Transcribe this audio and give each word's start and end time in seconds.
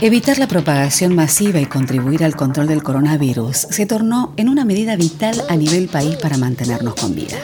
Evitar 0.00 0.38
la 0.38 0.46
propagación 0.46 1.16
masiva 1.16 1.58
y 1.58 1.66
contribuir 1.66 2.22
al 2.22 2.36
control 2.36 2.68
del 2.68 2.84
coronavirus 2.84 3.56
se 3.56 3.84
tornó 3.84 4.32
en 4.36 4.48
una 4.48 4.64
medida 4.64 4.94
vital 4.94 5.42
a 5.48 5.56
nivel 5.56 5.88
país 5.88 6.14
para 6.14 6.36
mantenernos 6.36 6.94
con 6.94 7.16
vida. 7.16 7.36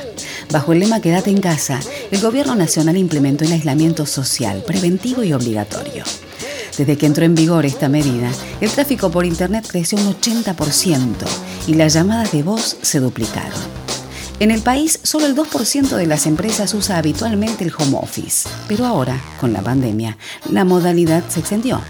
Bajo 0.53 0.73
el 0.73 0.79
lema 0.79 1.01
Quédate 1.01 1.31
en 1.31 1.41
casa, 1.41 1.81
el 2.13 2.21
Gobierno 2.21 2.55
Nacional 2.55 2.97
implementó 2.97 3.43
el 3.43 3.51
aislamiento 3.51 4.07
social, 4.07 4.63
preventivo 4.65 5.25
y 5.25 5.33
obligatorio. 5.33 6.05
Desde 6.79 6.97
que 6.97 7.07
entró 7.07 7.25
en 7.25 7.35
vigor 7.35 7.67
esta 7.67 7.89
medida, 7.89 8.31
el 8.61 8.71
tráfico 8.71 9.11
por 9.11 9.27
Internet 9.27 9.67
creció 9.69 9.99
un 9.99 10.15
80% 10.15 11.27
y 11.67 11.75
las 11.75 11.95
llamadas 11.95 12.31
de 12.31 12.45
voz 12.45 12.77
se 12.83 13.01
duplicaron. 13.01 13.59
En 14.39 14.53
el 14.53 14.63
país, 14.63 15.01
solo 15.03 15.27
el 15.27 15.35
2% 15.35 15.97
de 15.97 16.07
las 16.07 16.27
empresas 16.27 16.73
usa 16.75 16.99
habitualmente 16.99 17.65
el 17.65 17.73
home 17.77 17.99
office, 18.01 18.49
pero 18.69 18.87
ahora, 18.87 19.21
con 19.41 19.53
la 19.53 19.61
pandemia, 19.61 20.19
la 20.51 20.65
modalidad 20.65 21.25
se 21.29 21.41
extendió. 21.41 21.81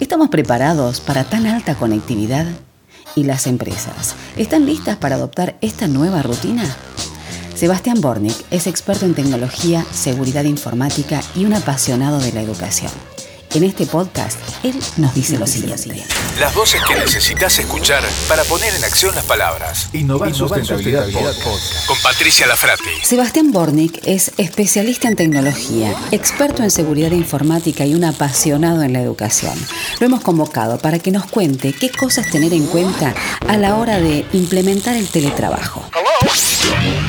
¿Estamos 0.00 0.28
preparados 0.28 1.00
para 1.00 1.24
tan 1.24 1.46
alta 1.46 1.74
conectividad? 1.74 2.46
¿Y 3.14 3.24
las 3.24 3.46
empresas 3.46 4.14
están 4.36 4.66
listas 4.66 4.96
para 4.98 5.14
adoptar 5.14 5.56
esta 5.62 5.88
nueva 5.88 6.20
rutina? 6.22 6.64
Sebastián 7.54 8.02
Bornik 8.02 8.36
es 8.50 8.66
experto 8.66 9.06
en 9.06 9.14
tecnología, 9.14 9.86
seguridad 9.92 10.44
informática 10.44 11.22
y 11.34 11.46
un 11.46 11.54
apasionado 11.54 12.20
de 12.20 12.32
la 12.32 12.42
educación. 12.42 12.92
En 13.56 13.64
este 13.64 13.86
podcast, 13.86 14.38
él 14.64 14.78
nos 14.98 15.14
dice 15.14 15.38
lo 15.38 15.46
siguiente. 15.46 16.04
Las 16.38 16.54
voces 16.54 16.78
que 16.86 16.94
necesitas 16.94 17.58
escuchar 17.58 18.04
para 18.28 18.44
poner 18.44 18.74
en 18.74 18.84
acción 18.84 19.14
las 19.14 19.24
palabras. 19.24 19.88
Innovar, 19.94 20.34
Sustentabilidad, 20.34 21.10
Podcast. 21.10 21.86
Con 21.86 21.96
Patricia 22.02 22.46
Lafrati. 22.46 22.90
Sebastián 23.02 23.52
Bornik 23.52 24.02
es 24.04 24.32
especialista 24.36 25.08
en 25.08 25.16
tecnología, 25.16 25.94
experto 26.10 26.62
en 26.64 26.70
seguridad 26.70 27.12
informática 27.12 27.86
y 27.86 27.94
un 27.94 28.04
apasionado 28.04 28.82
en 28.82 28.92
la 28.92 29.00
educación. 29.00 29.54
Lo 30.00 30.06
hemos 30.06 30.20
convocado 30.20 30.76
para 30.76 30.98
que 30.98 31.10
nos 31.10 31.24
cuente 31.24 31.72
qué 31.72 31.88
cosas 31.88 32.30
tener 32.30 32.52
en 32.52 32.66
cuenta 32.66 33.14
a 33.48 33.56
la 33.56 33.76
hora 33.76 33.98
de 33.98 34.26
implementar 34.34 34.96
el 34.96 35.08
teletrabajo. 35.08 35.82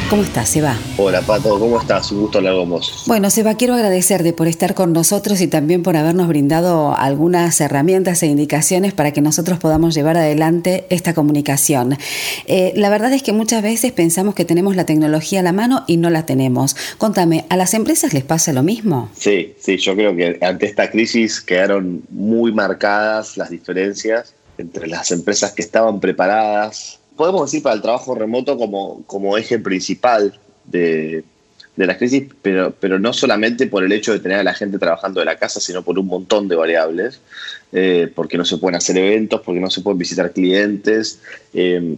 ¿Cómo 0.09 0.23
estás, 0.23 0.47
Seba? 0.47 0.77
Hola 0.95 1.21
Pato, 1.21 1.59
¿cómo 1.59 1.81
estás? 1.81 2.13
Un 2.13 2.21
gusto 2.21 2.37
hablar 2.37 2.55
con 2.55 2.69
vos. 2.69 3.03
Bueno, 3.07 3.29
Seba, 3.29 3.55
quiero 3.55 3.73
agradecerte 3.73 4.31
por 4.31 4.47
estar 4.47 4.73
con 4.73 4.93
nosotros 4.93 5.41
y 5.41 5.47
también 5.47 5.83
por 5.83 5.97
habernos 5.97 6.29
brindado 6.29 6.95
algunas 6.95 7.59
herramientas 7.59 8.23
e 8.23 8.27
indicaciones 8.27 8.93
para 8.93 9.11
que 9.11 9.19
nosotros 9.19 9.59
podamos 9.59 9.93
llevar 9.93 10.15
adelante 10.15 10.85
esta 10.89 11.13
comunicación. 11.13 11.97
Eh, 12.45 12.71
la 12.77 12.89
verdad 12.89 13.11
es 13.11 13.21
que 13.21 13.33
muchas 13.33 13.61
veces 13.61 13.91
pensamos 13.91 14.33
que 14.33 14.45
tenemos 14.45 14.77
la 14.77 14.85
tecnología 14.85 15.41
a 15.41 15.43
la 15.43 15.51
mano 15.51 15.83
y 15.87 15.97
no 15.97 16.09
la 16.09 16.25
tenemos. 16.25 16.77
Contame, 16.97 17.45
¿a 17.49 17.57
las 17.57 17.73
empresas 17.73 18.13
les 18.13 18.23
pasa 18.23 18.53
lo 18.53 18.63
mismo? 18.63 19.09
Sí, 19.17 19.55
sí, 19.59 19.75
yo 19.77 19.93
creo 19.93 20.15
que 20.15 20.37
ante 20.41 20.67
esta 20.67 20.89
crisis 20.89 21.41
quedaron 21.41 22.01
muy 22.09 22.53
marcadas 22.53 23.35
las 23.35 23.49
diferencias 23.49 24.33
entre 24.57 24.87
las 24.87 25.11
empresas 25.11 25.51
que 25.51 25.61
estaban 25.61 25.99
preparadas, 25.99 26.96
podemos 27.17 27.49
decir 27.49 27.63
para 27.63 27.75
el 27.75 27.81
trabajo 27.81 28.15
remoto 28.15 28.57
como, 28.57 29.03
como 29.07 29.37
eje 29.37 29.59
principal 29.59 30.39
de, 30.65 31.23
de 31.75 31.87
la 31.87 31.97
crisis, 31.97 32.23
pero, 32.41 32.73
pero 32.79 32.99
no 32.99 33.13
solamente 33.13 33.67
por 33.67 33.83
el 33.83 33.91
hecho 33.91 34.13
de 34.13 34.19
tener 34.19 34.39
a 34.39 34.43
la 34.43 34.53
gente 34.53 34.79
trabajando 34.79 35.19
de 35.19 35.25
la 35.25 35.37
casa, 35.37 35.59
sino 35.59 35.83
por 35.83 35.99
un 35.99 36.07
montón 36.07 36.47
de 36.47 36.55
variables, 36.55 37.19
eh, 37.71 38.11
porque 38.15 38.37
no 38.37 38.45
se 38.45 38.57
pueden 38.57 38.75
hacer 38.75 38.97
eventos, 38.97 39.41
porque 39.41 39.59
no 39.59 39.69
se 39.69 39.81
pueden 39.81 39.97
visitar 39.97 40.31
clientes. 40.31 41.19
eh, 41.53 41.97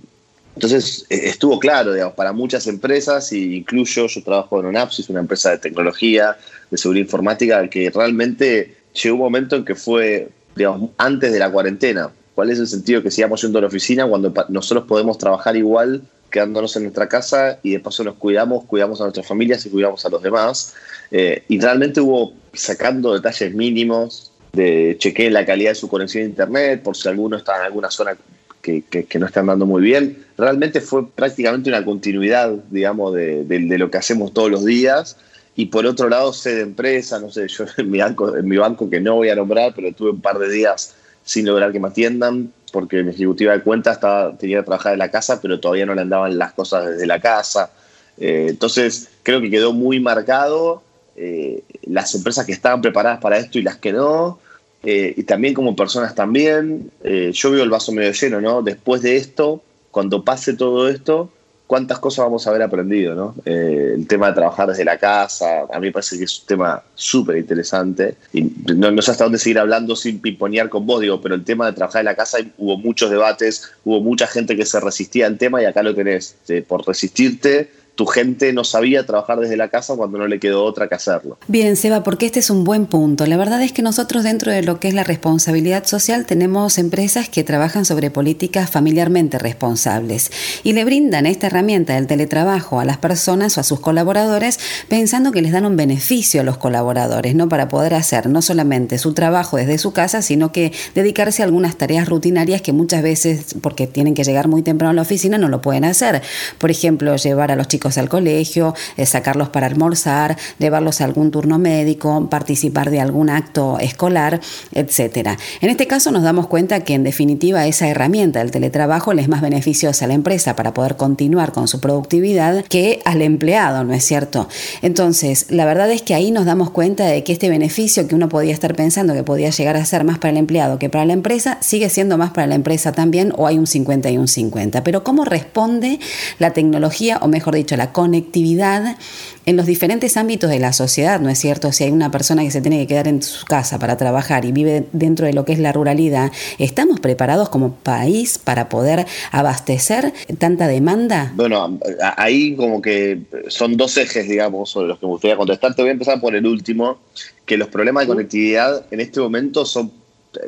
entonces 0.56 1.06
eh, 1.09 1.22
estuvo 1.24 1.58
claro, 1.58 1.94
digamos, 1.94 2.16
para 2.16 2.34
muchas 2.34 2.68
empresas, 2.68 3.31
y 3.31 3.56
incluyo, 3.58 4.08
yo 4.08 4.24
trabajo 4.24 4.59
en 4.59 4.66
Onapsis, 4.66 5.09
una 5.09 5.22
empresa 5.22 5.52
de 5.52 5.59
tecnología, 5.59 6.38
de 6.69 6.78
seguridad 6.78 7.06
informática, 7.06 7.69
que 7.69 7.90
realmente 7.90 8.75
llegó 9.02 9.16
un 9.16 9.22
momento 9.22 9.56
en 9.56 9.63
que 9.63 9.75
fue, 9.75 10.28
digamos, 10.58 10.90
antes 10.97 11.31
de 11.31 11.40
la 11.40 11.50
cuarentena. 11.50 12.12
¿Cuál 12.39 12.51
es 12.51 12.59
el 12.59 12.67
sentido 12.67 13.03
que 13.03 13.11
sigamos 13.11 13.41
yendo 13.41 13.57
a 13.57 13.63
la 13.63 13.67
oficina 13.67 14.07
cuando 14.07 14.33
nosotros 14.47 14.85
podemos 14.88 15.17
trabajar 15.17 15.57
igual 15.57 16.03
quedándonos 16.31 16.73
en 16.77 16.83
nuestra 16.83 17.09
casa 17.09 17.59
y 17.63 17.72
de 17.72 17.81
paso 17.81 18.01
nos 18.05 18.16
cuidamos, 18.16 18.63
cuidamos 18.63 19.01
a 19.01 19.03
nuestras 19.03 19.27
familias 19.27 19.66
y 19.66 19.69
cuidamos 19.69 20.05
a 20.05 20.09
los 20.09 20.23
demás? 20.23 20.73
Eh, 21.11 21.44
y 21.49 21.59
realmente 21.59 21.99
hubo 21.99 22.31
sacando 22.53 23.13
detalles 23.13 23.53
mínimos, 23.53 24.31
de 24.53 24.97
la 25.31 25.45
calidad 25.45 25.72
de 25.72 25.75
su 25.75 25.89
conexión 25.89 26.23
a 26.23 26.28
internet, 26.28 26.81
por 26.81 26.95
si 26.95 27.09
alguno 27.09 27.35
está 27.35 27.57
en 27.57 27.63
alguna 27.63 27.91
zona 27.91 28.16
que, 28.61 28.83
no 29.19 29.25
está 29.25 29.41
andando 29.41 29.66
muy 29.66 29.81
bien. 29.81 30.23
Realmente 30.38 30.79
fue 30.79 31.09
prácticamente 31.09 31.69
una 31.69 31.83
continuidad, 31.83 32.51
digamos, 32.72 33.16
de- 33.16 33.44
de 33.44 33.78
lo 33.78 33.91
que 33.91 33.97
hacemos 33.97 34.33
todos 34.33 34.49
los 34.49 34.63
días. 34.63 35.17
Y 35.57 35.66
por 35.66 35.85
otro 35.85 36.07
lado, 36.07 36.31
sé 36.31 36.55
de 36.55 36.61
empresa, 36.61 37.19
no 37.19 37.31
sé, 37.31 37.49
yo 37.49 37.66
en 37.78 37.91
mi, 37.91 37.97
banco, 37.97 38.33
en 38.38 38.47
mi 38.47 38.55
banco 38.55 38.89
que 38.89 39.01
no 39.01 39.16
voy 39.16 39.28
a 39.28 39.35
nombrar, 39.35 39.73
pero 39.75 39.91
tuve 39.91 40.11
un 40.11 40.22
par 40.22 40.39
de 40.39 40.49
días 40.49 40.95
sin 41.29 41.45
lograr 41.45 41.72
que 41.72 41.79
me 41.79 41.90
atiendan 41.90 42.51
porque 42.72 43.03
mi 43.03 43.12
ejecutiva 43.12 43.53
de 43.53 43.62
cuenta 43.62 43.91
estaba, 43.91 44.35
tenía 44.35 44.57
que 44.57 44.66
trabajar 44.66 44.94
en 44.94 45.00
la 45.00 45.12
casa, 45.12 45.40
pero 45.40 45.59
todavía 45.59 45.85
no 45.85 45.94
le 45.94 46.01
andaban 46.01 46.40
las 46.40 46.53
cosas 46.53 46.88
desde 46.88 47.06
la 47.06 47.19
casa. 47.19 47.69
Eh, 48.17 48.47
entonces, 48.50 49.09
creo 49.22 49.40
que 49.40 49.51
quedó 49.51 49.72
muy 49.72 50.00
marcado 50.00 50.81
eh, 51.16 51.62
las 51.84 52.16
empresas 52.16 52.47
que 52.47 52.51
estaban 52.51 52.81
preparadas 52.81 53.19
para 53.19 53.38
esto 53.38 53.59
y 53.59 53.62
las 53.62 53.78
que 53.78 53.94
no, 53.94 54.40
eh, 54.81 55.13
y 55.16 55.22
también 55.22 55.53
como 55.53 55.75
personas 55.75 56.16
también. 56.16 56.90
Yo 57.03 57.51
veo 57.51 57.63
el 57.63 57.69
vaso 57.69 57.91
medio 57.91 58.11
lleno, 58.11 58.41
¿no? 58.41 58.63
Después 58.63 59.03
de 59.03 59.17
esto, 59.17 59.61
cuando 59.91 60.23
pase 60.23 60.56
todo 60.56 60.90
esto, 60.90 61.29
cuántas 61.69 62.00
cosas 62.00 62.25
vamos 62.25 62.47
a 62.47 62.50
haber 62.50 62.63
aprendido, 62.63 63.13
¿no? 63.13 63.35
Eh, 63.46 63.94
el 63.96 64.07
tema 64.07 64.25
de 64.25 64.34
trabajar 64.34 64.68
desde 64.68 64.84
la 64.84 64.97
casa, 64.97 65.68
a 65.72 65.80
mí 65.80 65.85
me 65.85 65.91
parece 65.91 66.18
que 66.18 66.24
es 66.24 66.40
un 66.40 66.47
tema 66.47 66.81
súper 66.96 67.38
interesante. 67.38 68.16
Y 68.34 68.41
no, 68.75 69.00
sé 69.03 69.12
hasta 69.12 69.25
dónde 69.25 69.38
seguir 69.38 69.59
hablando 69.59 69.96
sin 69.96 70.19
pimponear 70.19 70.68
con 70.68 70.88
vos, 70.88 71.00
digo, 71.00 71.22
pero 71.22 71.35
el 71.35 71.44
tema 71.44 71.68
de 71.68 71.74
trabajar 71.74 72.00
en 72.00 72.06
la 72.06 72.16
casa 72.16 72.40
hubo 72.58 72.75
muchos 72.79 73.12
debates, 73.12 73.72
hubo 73.85 74.02
mucha 74.02 74.25
gente 74.25 74.58
que 74.58 74.66
se 74.66 74.79
resistía 74.79 75.28
al 75.28 75.38
tema 75.38 75.62
y 75.62 75.66
acá 75.66 75.84
lo 75.84 75.94
tenés. 75.94 76.38
Por 76.68 76.88
resistirte, 76.88 77.69
tu 77.99 78.05
gente 78.05 78.53
no 78.53 78.63
sabía 78.63 79.05
trabajar 79.05 79.41
desde 79.41 79.57
la 79.57 79.67
casa 79.67 79.93
cuando 79.97 80.17
no 80.17 80.25
le 80.25 80.39
quedó 80.39 80.63
otra 80.63 80.87
que 80.87 80.95
hacerlo. 80.95 81.37
Bien, 81.49 81.75
Seba, 81.75 82.01
porque 82.01 82.27
este 82.27 82.39
es 82.39 82.49
un 82.49 82.63
buen 82.63 82.85
punto. 82.85 83.25
La 83.25 83.35
verdad 83.35 83.61
es 83.61 83.73
que 83.73 83.81
nosotros 83.81 84.23
dentro 84.23 84.53
de 84.53 84.63
lo 84.63 84.79
que 84.79 84.87
es 84.87 84.93
la 84.93 85.03
responsabilidad 85.03 85.83
social 85.83 86.25
tenemos 86.25 86.77
empresas 86.77 87.27
que 87.27 87.43
trabajan 87.43 87.83
sobre 87.83 88.09
políticas 88.09 88.69
familiarmente 88.69 89.37
responsables 89.37 90.31
y 90.63 90.71
le 90.71 90.85
brindan 90.85 91.25
esta 91.25 91.47
herramienta 91.47 91.95
del 91.95 92.07
teletrabajo 92.07 92.79
a 92.79 92.85
las 92.85 92.97
personas 92.97 93.57
o 93.57 93.59
a 93.59 93.65
sus 93.65 93.81
colaboradores 93.81 94.61
pensando 94.87 95.33
que 95.33 95.41
les 95.41 95.51
dan 95.51 95.66
un 95.66 95.75
beneficio 95.75 96.39
a 96.39 96.45
los 96.45 96.57
colaboradores, 96.57 97.35
¿no? 97.35 97.49
Para 97.49 97.67
poder 97.67 97.95
hacer 97.95 98.29
no 98.29 98.41
solamente 98.41 98.97
su 98.97 99.13
trabajo 99.13 99.57
desde 99.57 99.77
su 99.77 99.91
casa, 99.91 100.21
sino 100.21 100.53
que 100.53 100.71
dedicarse 100.95 101.41
a 101.41 101.45
algunas 101.47 101.75
tareas 101.75 102.07
rutinarias 102.07 102.61
que 102.61 102.71
muchas 102.71 103.03
veces, 103.03 103.55
porque 103.61 103.87
tienen 103.87 104.13
que 104.13 104.23
llegar 104.23 104.47
muy 104.47 104.61
temprano 104.61 104.91
a 104.91 104.93
la 104.93 105.01
oficina, 105.01 105.37
no 105.37 105.49
lo 105.49 105.59
pueden 105.61 105.83
hacer. 105.83 106.21
Por 106.59 106.71
ejemplo, 106.71 107.17
llevar 107.17 107.51
a 107.51 107.57
los 107.57 107.67
chicos 107.67 107.88
al 107.97 108.09
colegio, 108.09 108.73
eh, 108.97 109.05
sacarlos 109.05 109.50
para 109.50 109.67
almorzar, 109.67 110.38
llevarlos 110.57 111.01
a 111.01 111.05
algún 111.05 111.31
turno 111.31 111.59
médico, 111.59 112.27
participar 112.29 112.89
de 112.89 113.00
algún 113.00 113.29
acto 113.29 113.79
escolar, 113.79 114.39
etcétera. 114.73 115.38
En 115.61 115.69
este 115.69 115.88
caso 115.88 116.11
nos 116.11 116.23
damos 116.23 116.47
cuenta 116.47 116.81
que 116.81 116.94
en 116.94 117.03
definitiva 117.03 117.66
esa 117.66 117.88
herramienta 117.88 118.39
del 118.39 118.51
teletrabajo 118.51 119.13
le 119.13 119.22
es 119.22 119.29
más 119.29 119.41
beneficiosa 119.41 120.05
a 120.05 120.08
la 120.08 120.14
empresa 120.14 120.55
para 120.55 120.73
poder 120.73 120.96
continuar 120.96 121.52
con 121.52 121.67
su 121.67 121.79
productividad 121.79 122.64
que 122.66 123.02
al 123.05 123.22
empleado, 123.22 123.84
¿no 123.84 123.93
es 123.93 124.05
cierto? 124.05 124.47
Entonces, 124.81 125.47
la 125.49 125.66
verdad 125.66 125.91
es 125.91 126.02
que 126.02 126.14
ahí 126.14 126.31
nos 126.31 126.46
damos 126.46 126.69
cuenta 126.69 127.05
de 127.05 127.23
que 127.23 127.31
este 127.31 127.49
beneficio 127.49 128.08
que 128.08 128.16
uno 128.16 128.29
podía 128.29 128.53
estar 128.53 128.75
pensando 128.75 129.14
que 129.14 129.23
podía 129.23 129.49
llegar 129.49 129.75
a 129.75 129.85
ser 129.85 130.03
más 130.03 130.19
para 130.19 130.31
el 130.31 130.37
empleado 130.37 130.79
que 130.79 130.90
para 130.90 131.05
la 131.05 131.14
empresa, 131.14 131.58
sigue 131.61 131.90
siendo 131.90 132.17
más 132.17 132.31
para 132.31 132.47
la 132.47 132.55
empresa 132.55 132.91
también 132.91 133.34
o 133.37 133.47
hay 133.47 133.58
un 133.58 133.67
50 133.67 134.09
y 134.09 134.17
un 134.17 134.28
50. 134.28 134.84
Pero 134.84 135.03
¿cómo 135.03 135.25
responde 135.25 135.99
la 136.37 136.52
tecnología, 136.53 137.19
o 137.22 137.28
mejor 137.28 137.55
dicho, 137.55 137.75
la 137.79 137.93
conectividad 137.93 138.97
en 139.46 139.55
los 139.55 139.66
diferentes 139.66 140.17
ámbitos 140.17 140.49
de 140.49 140.59
la 140.59 140.73
sociedad, 140.73 141.20
¿no 141.22 141.29
es 141.29 141.40
cierto? 141.40 141.72
Si 141.72 141.85
hay 141.85 141.91
una 141.91 142.11
persona 142.11 142.43
que 142.43 142.52
se 142.52 142.61
tiene 142.61 142.78
que 142.79 142.87
quedar 142.87 143.08
en 143.08 143.23
su 143.23 143.46
casa 143.46 143.79
para 143.79 143.96
trabajar 143.96 144.43
y 144.43 144.52
vive 144.52 144.84
dentro 144.91 145.26
de 145.26 145.34
lo 145.34 145.46
que 145.46 145.53
es 145.53 145.59
la 145.59 145.72
ruralidad, 145.72 146.31
¿estamos 146.58 146.99
preparados 146.99 147.47
como 147.47 147.76
país 147.76 148.37
para 148.37 148.67
poder 148.67 149.08
abastecer 149.31 150.14
tanta 150.37 150.67
demanda? 150.67 151.31
Bueno, 151.35 151.79
ahí 152.17 152.55
como 152.55 152.81
que 152.81 153.22
son 153.47 153.78
dos 153.78 153.97
ejes, 153.97 154.28
digamos, 154.28 154.70
sobre 154.70 154.90
los 154.90 154.99
que 154.99 155.05
me 155.05 155.14
gustaría 155.14 155.37
contestar. 155.37 155.73
Te 155.73 155.81
voy 155.81 155.90
a 155.90 155.93
empezar 155.93 156.20
por 156.20 156.35
el 156.35 156.46
último, 156.46 156.99
que 157.46 157.58
los 157.58 157.70
problemas 157.70 158.03
de 158.03 158.08
conectividad 158.09 158.85
en 158.91 158.99
este 158.99 159.22
momento 159.22 159.66
son 159.66 159.91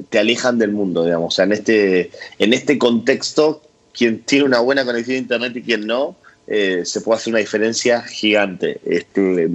te 0.09 0.19
alejan 0.19 0.59
del 0.59 0.71
mundo, 0.71 1.05
digamos. 1.05 1.33
O 1.33 1.35
sea, 1.35 1.45
en 1.45 1.53
este, 1.53 2.11
en 2.39 2.53
este 2.53 2.77
contexto, 2.77 3.61
quien 3.93 4.21
tiene 4.21 4.45
una 4.45 4.59
buena 4.59 4.85
conexión 4.85 5.15
a 5.15 5.19
internet 5.19 5.53
y 5.55 5.61
quien 5.63 5.87
no, 5.87 6.15
eh, 6.47 6.81
se 6.85 7.01
puede 7.01 7.17
hacer 7.17 7.31
una 7.31 7.39
diferencia 7.39 8.01
gigante. 8.01 8.79
Este, 8.85 9.49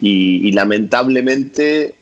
y, 0.00 0.52
lamentablemente, 0.52 1.94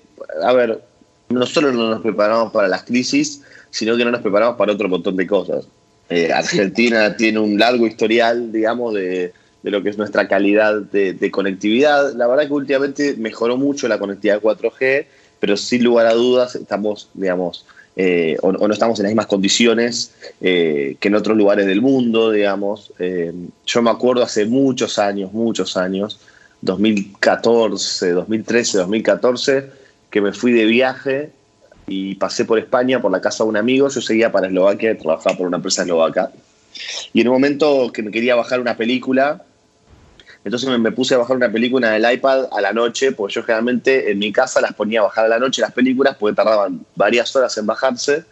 a 0.43 0.53
ver, 0.53 0.81
no 1.29 1.47
solo 1.47 1.73
no 1.73 1.91
nos 1.91 2.03
preparamos 2.03 2.53
para 2.53 2.69
las 2.69 2.85
crisis, 2.85 3.43
sino 3.71 3.97
que 3.97 4.05
no 4.05 4.11
nos 4.11 4.21
preparamos 4.21 4.57
para 4.57 4.73
otro 4.73 4.89
montón 4.89 5.17
de 5.17 5.27
cosas. 5.27 5.67
Eh, 6.09 6.33
Argentina 6.33 7.17
tiene 7.17 7.39
un 7.39 7.59
largo 7.59 7.87
historial, 7.87 8.51
digamos, 8.51 8.95
de, 8.95 9.33
lo 9.63 9.83
que 9.83 9.91
es 9.91 9.99
nuestra 9.99 10.29
calidad 10.29 10.81
de, 10.81 11.31
conectividad. 11.31 12.15
La 12.15 12.27
verdad 12.27 12.47
que 12.47 12.53
últimamente 12.53 13.15
mejoró 13.19 13.57
mucho 13.57 13.89
la 13.89 13.99
conectividad 13.99 14.41
4G, 14.41 15.07
pero 15.41 15.57
sin 15.57 15.85
lugar 15.85 16.07
a 16.07 16.15
dudas 16.15 16.55
estamos, 16.55 17.11
digamos, 17.15 17.67
eh, 18.01 18.37
o, 18.43 18.53
no 18.53 18.73
estamos 18.73 19.01
en 19.01 19.03
las 19.03 19.11
mismas 19.11 19.27
condiciones 19.27 20.15
eh, 20.41 20.97
que 21.01 21.09
en 21.09 21.17
otros 21.17 21.37
lugares 21.37 21.67
del 21.67 21.83
mundo, 21.83 22.31
digamos. 22.31 22.93
Eh, 23.01 23.33
yo 23.67 23.83
me 23.83 23.91
acuerdo 23.91 24.23
hace 24.23 24.47
muchos 24.47 25.01
años, 25.01 25.33
muchos 25.33 25.77
años, 25.77 26.21
2014, 26.61 28.13
2013, 28.13 28.79
2014, 28.79 29.71
que 30.11 30.21
me 30.21 30.33
fui 30.33 30.53
de 30.53 30.65
viaje 30.65 31.31
y 31.89 32.15
pasé 32.15 32.45
por 32.45 32.61
España, 32.61 33.03
por 33.03 33.11
la 33.11 33.21
casa 33.21 33.43
de 33.43 33.51
un 33.51 33.57
amigo, 33.57 33.89
yo 33.89 34.01
seguía 34.01 34.31
para 34.31 34.47
Eslovaquia, 34.47 34.97
trabajaba 34.97 35.37
por 35.37 35.49
una 35.49 35.57
empresa 35.57 35.83
eslovaca. 35.83 36.31
Y 37.13 37.23
en 37.23 37.27
un 37.29 37.35
momento 37.35 37.91
que 37.93 38.05
me 38.05 38.13
quería 38.13 38.37
bajar 38.37 38.61
una 38.61 38.77
película, 38.77 39.43
entonces 40.45 40.79
me, 40.79 40.93
puse 40.93 41.15
a 41.15 41.19
bajar 41.19 41.37
una 41.37 41.51
película 41.51 41.95
en 41.95 42.05
el 42.05 42.13
iPad 42.13 42.47
a 42.53 42.61
la 42.61 42.73
noche, 42.73 43.13
porque 43.13 43.35
yo 43.35 43.43
generalmente 43.43 44.11
en 44.11 44.19
mi 44.19 44.33
casa 44.33 44.61
las 44.61 44.73
ponía 44.75 45.01
a 45.01 45.05
bajar 45.05 45.27
a 45.27 45.29
la 45.29 45.39
noche 45.39 45.61
las 45.61 45.73
películas, 45.73 46.17
porque 46.19 46.37
tardaban 46.37 46.85
varias 46.95 47.35
horas 47.35 47.57
en 47.59 47.67
bajarse, 47.67 48.25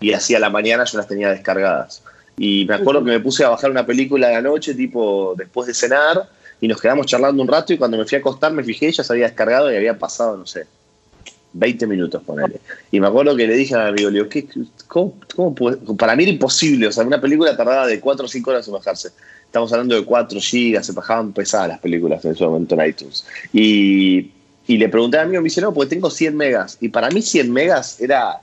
y 0.00 0.12
así 0.12 0.34
a 0.34 0.38
la 0.38 0.50
mañana 0.50 0.84
yo 0.84 0.98
las 0.98 1.08
tenía 1.08 1.30
descargadas. 1.30 2.02
Y 2.36 2.64
me 2.66 2.74
acuerdo 2.76 3.04
que 3.04 3.10
me 3.10 3.20
puse 3.20 3.44
a 3.44 3.48
bajar 3.48 3.70
una 3.70 3.84
película 3.84 4.28
a 4.28 4.32
la 4.32 4.42
noche, 4.42 4.74
tipo 4.74 5.34
después 5.36 5.66
de 5.66 5.74
cenar, 5.74 6.28
y 6.60 6.68
nos 6.68 6.80
quedamos 6.80 7.06
charlando 7.06 7.42
un 7.42 7.48
rato, 7.48 7.72
y 7.72 7.78
cuando 7.78 7.98
me 7.98 8.04
fui 8.04 8.16
a 8.16 8.20
acostar 8.20 8.52
me 8.52 8.62
fijé, 8.62 8.92
ya 8.92 9.02
se 9.02 9.12
había 9.12 9.26
descargado 9.26 9.72
y 9.72 9.76
había 9.76 9.98
pasado, 9.98 10.36
no 10.36 10.46
sé, 10.46 10.66
20 11.58 11.86
minutos, 11.86 12.22
ponele. 12.24 12.60
Y 12.90 13.00
me 13.00 13.06
acuerdo 13.06 13.36
que 13.36 13.46
le 13.46 13.56
dije 13.56 13.74
a 13.74 13.84
mi 13.84 13.88
amigo, 13.88 14.10
le 14.10 14.18
digo, 14.18 14.28
¿qué, 14.28 14.46
cómo, 14.86 15.54
Para 15.96 16.16
mí 16.16 16.22
era 16.22 16.32
imposible, 16.32 16.86
o 16.86 16.92
sea, 16.92 17.04
una 17.04 17.20
película 17.20 17.56
tardaba 17.56 17.86
de 17.86 18.00
4 18.00 18.24
o 18.24 18.28
5 18.28 18.50
horas 18.50 18.66
en 18.66 18.74
bajarse. 18.74 19.10
Estamos 19.44 19.72
hablando 19.72 19.94
de 19.94 20.04
4 20.04 20.40
gigas, 20.40 20.86
se 20.86 20.92
bajaban 20.92 21.32
pesadas 21.32 21.68
las 21.68 21.78
películas 21.80 22.24
en 22.24 22.32
ese 22.32 22.44
momento 22.44 22.74
en 22.74 22.88
iTunes. 22.88 23.24
Y, 23.52 24.30
y 24.66 24.76
le 24.76 24.88
pregunté 24.88 25.18
a 25.18 25.22
mi 25.22 25.28
amigo, 25.28 25.42
me 25.42 25.46
dice, 25.48 25.60
no, 25.60 25.72
porque 25.72 25.90
tengo 25.94 26.10
100 26.10 26.36
megas. 26.36 26.78
Y 26.80 26.88
para 26.88 27.10
mí 27.10 27.22
100 27.22 27.52
megas 27.52 28.00
era, 28.00 28.40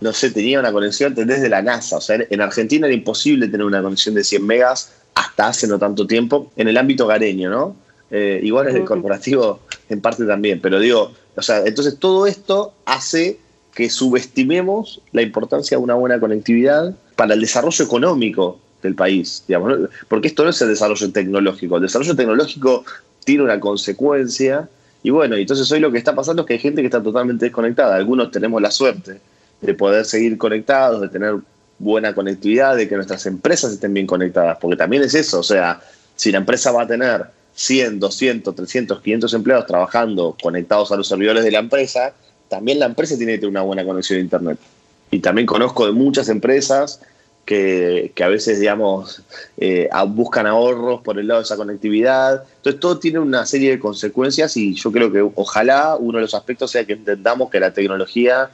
no 0.00 0.12
sé, 0.12 0.30
tenía 0.30 0.60
una 0.60 0.72
conexión 0.72 1.14
desde 1.14 1.48
la 1.48 1.62
NASA. 1.62 1.96
O 1.96 2.00
sea, 2.00 2.18
en 2.28 2.40
Argentina 2.40 2.86
era 2.86 2.94
imposible 2.94 3.48
tener 3.48 3.66
una 3.66 3.82
conexión 3.82 4.14
de 4.14 4.24
100 4.24 4.46
megas 4.46 4.92
hasta 5.14 5.48
hace 5.48 5.66
no 5.66 5.78
tanto 5.78 6.06
tiempo, 6.06 6.50
en 6.56 6.68
el 6.68 6.76
ámbito 6.76 7.06
gareño, 7.06 7.50
¿no? 7.50 7.76
Eh, 8.10 8.40
igual 8.42 8.68
en 8.68 8.76
el 8.76 8.84
corporativo 8.84 9.60
en 9.88 10.00
parte 10.00 10.24
también, 10.24 10.60
pero 10.60 10.80
digo, 10.80 11.12
o 11.36 11.42
sea, 11.42 11.64
entonces 11.64 11.98
todo 11.98 12.26
esto 12.26 12.74
hace 12.84 13.38
que 13.74 13.88
subestimemos 13.88 15.00
la 15.12 15.22
importancia 15.22 15.76
de 15.76 15.82
una 15.82 15.94
buena 15.94 16.18
conectividad 16.18 16.94
para 17.16 17.34
el 17.34 17.40
desarrollo 17.40 17.84
económico 17.84 18.58
del 18.82 18.94
país, 18.94 19.44
digamos, 19.46 19.90
porque 20.08 20.28
esto 20.28 20.44
no 20.44 20.50
es 20.50 20.60
el 20.62 20.68
desarrollo 20.68 21.12
tecnológico, 21.12 21.76
el 21.76 21.82
desarrollo 21.82 22.16
tecnológico 22.16 22.84
tiene 23.24 23.44
una 23.44 23.60
consecuencia 23.60 24.68
y 25.02 25.10
bueno, 25.10 25.36
entonces 25.36 25.70
hoy 25.70 25.80
lo 25.80 25.92
que 25.92 25.98
está 25.98 26.14
pasando 26.14 26.42
es 26.42 26.48
que 26.48 26.54
hay 26.54 26.58
gente 26.58 26.82
que 26.82 26.86
está 26.86 27.02
totalmente 27.02 27.46
desconectada, 27.46 27.96
algunos 27.96 28.30
tenemos 28.30 28.60
la 28.60 28.70
suerte 28.70 29.20
de 29.60 29.74
poder 29.74 30.04
seguir 30.04 30.36
conectados, 30.38 31.00
de 31.00 31.08
tener 31.08 31.36
buena 31.78 32.14
conectividad, 32.14 32.76
de 32.76 32.88
que 32.88 32.96
nuestras 32.96 33.24
empresas 33.26 33.72
estén 33.72 33.94
bien 33.94 34.06
conectadas, 34.06 34.58
porque 34.60 34.76
también 34.76 35.02
es 35.02 35.14
eso, 35.14 35.40
o 35.40 35.42
sea, 35.42 35.80
si 36.16 36.32
la 36.32 36.38
empresa 36.38 36.72
va 36.72 36.82
a 36.82 36.86
tener 36.86 37.24
100, 37.60 38.00
200, 38.00 38.54
300, 38.54 39.02
500 39.02 39.34
empleados 39.34 39.66
trabajando 39.66 40.34
conectados 40.42 40.90
a 40.92 40.96
los 40.96 41.06
servidores 41.06 41.44
de 41.44 41.50
la 41.50 41.58
empresa, 41.58 42.14
también 42.48 42.78
la 42.78 42.86
empresa 42.86 43.18
tiene 43.18 43.32
que 43.32 43.40
tener 43.40 43.50
una 43.50 43.60
buena 43.60 43.84
conexión 43.84 44.18
a 44.18 44.22
Internet. 44.22 44.58
Y 45.10 45.18
también 45.18 45.46
conozco 45.46 45.84
de 45.84 45.92
muchas 45.92 46.30
empresas 46.30 47.02
que, 47.44 48.12
a 48.18 48.28
veces, 48.28 48.60
digamos, 48.60 49.22
eh, 49.58 49.90
buscan 50.08 50.46
ahorros 50.46 51.02
por 51.02 51.18
el 51.18 51.26
lado 51.26 51.40
de 51.40 51.44
esa 51.44 51.56
conectividad. 51.56 52.44
Entonces, 52.56 52.80
todo 52.80 52.98
tiene 52.98 53.18
una 53.18 53.44
serie 53.44 53.72
de 53.72 53.78
consecuencias 53.78 54.56
y 54.56 54.74
yo 54.74 54.90
creo 54.90 55.12
que 55.12 55.20
ojalá 55.34 55.96
uno 55.96 56.16
de 56.16 56.22
los 56.22 56.34
aspectos 56.34 56.70
sea 56.70 56.86
que 56.86 56.94
entendamos 56.94 57.50
que 57.50 57.60
la 57.60 57.74
tecnología 57.74 58.48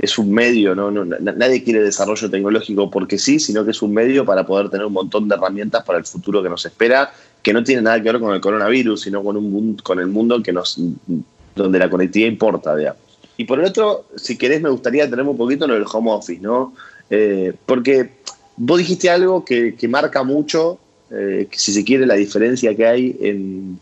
es 0.00 0.18
un 0.18 0.32
medio, 0.32 0.74
¿no? 0.74 0.90
nadie 0.90 1.62
quiere 1.62 1.82
desarrollo 1.82 2.28
tecnológico 2.28 2.90
porque 2.90 3.18
sí, 3.18 3.38
sino 3.38 3.64
que 3.64 3.70
es 3.70 3.82
un 3.82 3.92
medio 3.92 4.24
para 4.24 4.46
poder 4.46 4.70
tener 4.70 4.86
un 4.86 4.94
montón 4.94 5.28
de 5.28 5.34
herramientas 5.34 5.84
para 5.84 5.98
el 5.98 6.04
futuro 6.04 6.42
que 6.42 6.48
nos 6.48 6.64
espera, 6.66 7.12
que 7.42 7.52
no 7.52 7.62
tiene 7.62 7.82
nada 7.82 8.02
que 8.02 8.10
ver 8.10 8.20
con 8.20 8.34
el 8.34 8.40
coronavirus, 8.40 9.02
sino 9.02 9.22
con, 9.22 9.36
un, 9.36 9.76
con 9.76 10.00
el 10.00 10.06
mundo 10.06 10.42
que 10.42 10.52
nos, 10.52 10.80
donde 11.54 11.78
la 11.78 11.88
conectividad 11.88 12.28
importa, 12.28 12.74
digamos. 12.74 13.00
Y 13.36 13.44
por 13.44 13.60
el 13.60 13.66
otro, 13.66 14.06
si 14.16 14.36
querés, 14.36 14.60
me 14.60 14.68
gustaría 14.70 15.08
tener 15.08 15.24
un 15.24 15.36
poquito 15.36 15.66
lo 15.66 15.74
del 15.74 15.84
home 15.90 16.10
office, 16.10 16.40
¿no? 16.40 16.74
Eh, 17.08 17.52
porque 17.66 18.10
Vos 18.62 18.76
dijiste 18.76 19.08
algo 19.08 19.42
que, 19.42 19.74
marca 19.88 20.22
mucho, 20.22 20.78
eh, 21.10 21.48
si 21.50 21.72
se 21.72 21.82
quiere, 21.82 22.04
la 22.04 22.16
diferencia 22.16 22.76
que 22.76 22.86
hay 22.86 23.16
en, 23.22 23.80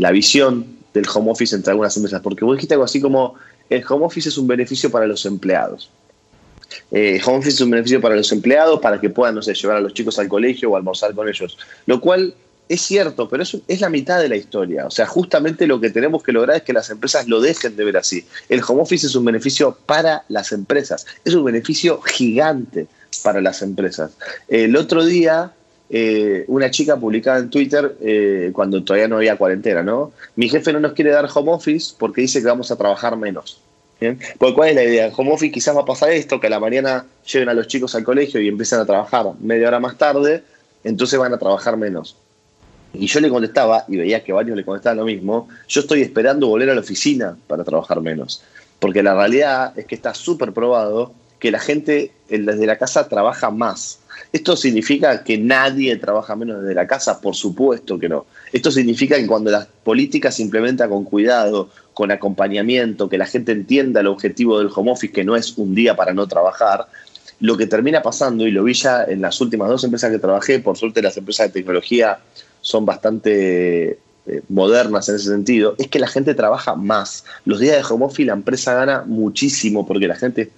la 0.00 0.10
visión 0.10 0.66
del 0.92 1.04
home 1.14 1.30
office 1.30 1.54
entre 1.54 1.70
algunas 1.70 1.96
empresas. 1.96 2.20
Porque 2.22 2.44
vos 2.44 2.56
dijiste 2.56 2.74
algo 2.74 2.84
así 2.84 3.00
como, 3.00 3.34
el 3.70 3.84
home 3.88 4.06
office 4.06 4.28
es 4.28 4.38
un 4.38 4.46
beneficio 4.46 4.90
para 4.90 5.06
los 5.06 5.24
empleados. 5.26 5.90
Eh, 6.90 7.20
home 7.24 7.38
office 7.38 7.54
es 7.54 7.60
un 7.60 7.70
beneficio 7.70 8.00
para 8.00 8.16
los 8.16 8.30
empleados, 8.32 8.80
para 8.80 9.00
que 9.00 9.10
puedan, 9.10 9.34
no 9.34 9.42
sé, 9.42 9.54
llevar 9.54 9.76
a 9.76 9.80
los 9.80 9.94
chicos 9.94 10.18
al 10.18 10.28
colegio 10.28 10.70
o 10.70 10.76
almorzar 10.76 11.14
con 11.14 11.28
ellos. 11.28 11.56
Lo 11.86 12.00
cual 12.00 12.34
es 12.68 12.80
cierto, 12.80 13.28
pero 13.28 13.42
es, 13.42 13.56
es 13.68 13.80
la 13.80 13.88
mitad 13.88 14.20
de 14.20 14.28
la 14.28 14.36
historia. 14.36 14.86
O 14.86 14.90
sea, 14.90 15.06
justamente 15.06 15.66
lo 15.66 15.80
que 15.80 15.90
tenemos 15.90 16.22
que 16.22 16.32
lograr 16.32 16.56
es 16.56 16.62
que 16.62 16.72
las 16.72 16.90
empresas 16.90 17.28
lo 17.28 17.40
dejen 17.40 17.76
de 17.76 17.84
ver 17.84 17.96
así. 17.96 18.26
El 18.48 18.62
home 18.66 18.82
office 18.82 19.06
es 19.06 19.14
un 19.14 19.24
beneficio 19.24 19.76
para 19.86 20.24
las 20.28 20.52
empresas. 20.52 21.06
Es 21.24 21.34
un 21.34 21.44
beneficio 21.44 22.00
gigante 22.02 22.86
para 23.22 23.40
las 23.40 23.62
empresas. 23.62 24.12
El 24.48 24.76
otro 24.76 25.04
día, 25.04 25.52
eh, 25.88 26.44
una 26.48 26.70
chica 26.70 26.96
publicaba 26.96 27.38
en 27.38 27.50
Twitter, 27.50 27.96
eh, 28.00 28.50
cuando 28.52 28.82
todavía 28.82 29.08
no 29.08 29.16
había 29.16 29.36
cuarentena, 29.36 29.82
¿no? 29.82 30.12
Mi 30.34 30.48
jefe 30.48 30.72
no 30.72 30.80
nos 30.80 30.92
quiere 30.92 31.10
dar 31.10 31.28
home 31.32 31.52
office 31.52 31.94
porque 31.96 32.22
dice 32.22 32.40
que 32.40 32.46
vamos 32.46 32.70
a 32.70 32.76
trabajar 32.76 33.16
menos. 33.16 33.60
¿Bien? 33.98 34.18
¿Cuál 34.38 34.68
es 34.68 34.74
la 34.74 34.84
idea? 34.84 35.10
Home 35.16 35.32
office 35.32 35.52
quizás 35.52 35.74
va 35.74 35.80
a 35.80 35.84
pasar 35.86 36.10
esto, 36.10 36.38
que 36.38 36.48
a 36.48 36.50
la 36.50 36.60
mañana 36.60 37.06
lleven 37.26 37.48
a 37.48 37.54
los 37.54 37.66
chicos 37.66 37.94
al 37.94 38.04
colegio 38.04 38.40
y 38.42 38.48
empiezan 38.48 38.80
a 38.80 38.84
trabajar 38.84 39.24
media 39.40 39.68
hora 39.68 39.80
más 39.80 39.96
tarde, 39.96 40.42
entonces 40.84 41.18
van 41.18 41.32
a 41.32 41.38
trabajar 41.38 41.78
menos. 41.78 42.16
Y 42.92 43.06
yo 43.06 43.20
le 43.20 43.30
contestaba, 43.30 43.84
y 43.88 43.96
veía 43.96 44.22
que 44.22 44.32
varios 44.32 44.56
le 44.56 44.64
contestaban 44.64 44.98
lo 44.98 45.04
mismo, 45.04 45.48
yo 45.68 45.80
estoy 45.80 46.02
esperando 46.02 46.48
volver 46.48 46.68
a 46.68 46.74
la 46.74 46.80
oficina 46.80 47.38
para 47.46 47.64
trabajar 47.64 48.02
menos. 48.02 48.42
Porque 48.80 49.02
la 49.02 49.14
realidad 49.14 49.72
es 49.78 49.86
que 49.86 49.94
está 49.94 50.12
súper 50.12 50.52
probado 50.52 51.14
que 51.38 51.50
la 51.50 51.58
gente 51.58 52.12
desde 52.28 52.66
la 52.66 52.76
casa 52.76 53.08
trabaja 53.08 53.50
más. 53.50 54.00
¿Esto 54.32 54.56
significa 54.56 55.22
que 55.22 55.38
nadie 55.38 55.96
trabaja 55.96 56.36
menos 56.36 56.62
desde 56.62 56.74
la 56.74 56.86
casa? 56.86 57.20
Por 57.20 57.34
supuesto 57.34 57.98
que 57.98 58.08
no. 58.08 58.26
Esto 58.52 58.70
significa 58.70 59.16
que 59.16 59.26
cuando 59.26 59.50
las 59.50 59.66
políticas 59.66 60.36
se 60.36 60.42
implementan 60.42 60.90
con 60.90 61.04
cuidado, 61.04 61.68
con 61.94 62.10
acompañamiento, 62.10 63.08
que 63.08 63.18
la 63.18 63.26
gente 63.26 63.52
entienda 63.52 64.00
el 64.00 64.06
objetivo 64.06 64.58
del 64.58 64.70
home 64.74 64.92
office, 64.92 65.12
que 65.12 65.24
no 65.24 65.36
es 65.36 65.56
un 65.56 65.74
día 65.74 65.96
para 65.96 66.12
no 66.12 66.26
trabajar, 66.26 66.86
lo 67.40 67.56
que 67.56 67.66
termina 67.66 68.02
pasando, 68.02 68.46
y 68.46 68.50
lo 68.50 68.64
vi 68.64 68.74
ya 68.74 69.04
en 69.04 69.20
las 69.20 69.40
últimas 69.40 69.68
dos 69.68 69.84
empresas 69.84 70.10
que 70.10 70.18
trabajé, 70.18 70.58
por 70.58 70.76
suerte 70.76 71.02
las 71.02 71.16
empresas 71.16 71.48
de 71.48 71.52
tecnología 71.52 72.18
son 72.60 72.84
bastante 72.86 73.98
eh, 74.26 74.42
modernas 74.48 75.08
en 75.08 75.16
ese 75.16 75.28
sentido, 75.28 75.74
es 75.78 75.88
que 75.88 75.98
la 75.98 76.08
gente 76.08 76.34
trabaja 76.34 76.74
más. 76.74 77.24
Los 77.44 77.60
días 77.60 77.76
de 77.76 77.94
home 77.94 78.06
office 78.06 78.26
la 78.26 78.32
empresa 78.32 78.74
gana 78.74 79.04
muchísimo 79.06 79.86
porque 79.86 80.08
la 80.08 80.16
gente 80.16 80.50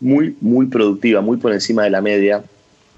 muy, 0.00 0.34
muy 0.40 0.66
productiva, 0.66 1.20
muy 1.20 1.36
por 1.36 1.52
encima 1.52 1.84
de 1.84 1.90
la 1.90 2.00
media. 2.00 2.42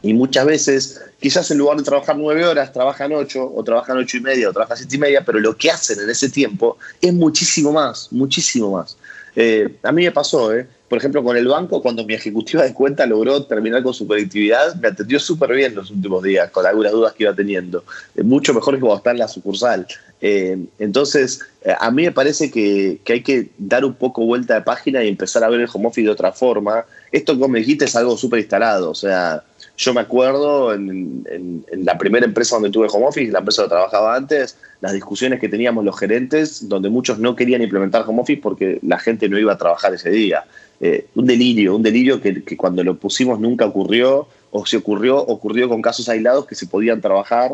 Y 0.03 0.15
muchas 0.15 0.45
veces, 0.45 1.01
quizás 1.21 1.51
en 1.51 1.59
lugar 1.59 1.77
de 1.77 1.85
trabajar 1.85 2.17
nueve 2.17 2.45
horas, 2.45 2.73
trabajan 2.73 3.13
ocho, 3.13 3.53
o 3.55 3.63
trabajan 3.63 3.99
ocho 3.99 4.17
y 4.17 4.21
media, 4.21 4.49
o 4.49 4.53
trabajan 4.53 4.77
siete 4.77 4.97
y 4.97 4.99
media, 4.99 5.25
pero 5.25 5.39
lo 5.39 5.57
que 5.57 5.71
hacen 5.71 6.01
en 6.01 6.11
ese 6.11 6.29
tiempo 6.29 6.77
es 7.01 7.13
muchísimo 7.13 7.73
más, 7.73 8.09
muchísimo 8.11 8.73
más. 8.73 8.97
Eh, 9.35 9.77
a 9.83 9.93
mí 9.93 10.05
me 10.05 10.11
pasó, 10.11 10.53
¿eh? 10.53 10.67
por 10.89 10.99
ejemplo, 10.99 11.25
con 11.25 11.37
el 11.37 11.49
banco, 11.49 11.81
cuando 11.81 12.05
mi 12.05 12.13
ejecutiva 12.13 12.65
de 12.65 12.75
cuenta 12.75 13.07
logró 13.07 13.45
terminar 13.45 13.83
con 13.83 13.95
su 13.95 14.07
conectividad, 14.07 14.75
me 14.75 14.89
atendió 14.89 15.19
súper 15.19 15.53
bien 15.55 15.75
los 15.75 15.91
últimos 15.91 16.23
días, 16.23 16.51
con 16.51 16.67
algunas 16.67 16.93
dudas 16.93 17.15
que 17.15 17.23
iba 17.23 17.35
teniendo. 17.35 17.83
Eh, 18.15 18.23
mucho 18.23 18.53
mejor 18.53 18.75
que 18.75 18.81
cuando 18.81 18.99
está 18.99 19.13
en 19.13 19.19
la 19.19 19.29
sucursal. 19.29 19.87
Eh, 20.21 20.59
entonces, 20.79 21.41
a 21.81 21.91
mí 21.91 22.03
me 22.03 22.13
parece 22.13 22.51
que, 22.51 23.01
hay 23.09 23.23
que 23.23 23.49
dar 23.57 23.85
un 23.85 23.95
poco 23.95 24.27
vuelta 24.27 24.55
de 24.55 24.63
página 24.63 25.03
y 25.03 25.09
empezar 25.09 25.43
a 25.45 25.49
ver 25.49 25.61
el 25.61 25.69
home 25.73 25.87
office 25.87 26.05
de 26.05 26.13
otra 26.13 26.33
forma. 26.33 26.85
Esto, 27.11 27.35
como 27.35 27.49
me 27.49 27.61
dijiste, 27.61 27.87
es 27.87 27.97
algo 27.97 28.17
súper 28.19 28.41
instalado. 28.41 28.91
O 28.91 28.95
sea, 28.95 29.43
yo 29.83 29.93
me 29.93 30.01
acuerdo 30.01 30.73
en, 30.73 31.25
la 31.73 31.99
primera 31.99 32.25
empresa 32.25 32.57
donde 32.57 32.71
tuve 32.71 32.87
home 32.91 33.07
office, 33.07 33.33
la 33.33 33.41
empresa 33.41 33.63
donde 33.63 33.75
trabajaba 33.75 34.15
antes, 34.15 34.57
las 34.81 34.93
discusiones 34.93 35.41
que 35.41 35.49
teníamos 35.49 35.85
los 35.85 35.99
gerentes, 35.99 36.69
donde 36.69 36.89
muchos 36.89 37.19
no 37.19 37.35
querían 37.35 37.63
implementar 37.63 38.05
home 38.07 38.23
office 38.23 38.41
porque 38.41 38.79
la 38.83 38.99
gente 38.99 39.29
no 39.29 39.39
iba 39.39 39.53
a 39.53 39.59
trabajar 39.59 39.93
ese 39.95 40.11
día. 40.11 40.45
Eh, 40.81 41.07
un 41.15 41.27
delirio, 41.27 41.75
un 41.75 41.83
delirio 41.83 42.21
que, 42.21 42.43
que, 42.45 42.57
cuando 42.57 42.85
lo 42.85 42.97
pusimos 42.97 43.41
nunca 43.41 43.67
ocurrió, 43.67 44.29
o 44.53 44.65
si 44.67 44.77
ocurrió, 44.77 45.19
ocurrió 45.19 45.69
con 45.69 45.83
casos 45.83 46.09
aislados 46.09 46.47
que 46.47 46.55
se 46.55 46.67
podían 46.67 47.01
trabajar 47.01 47.53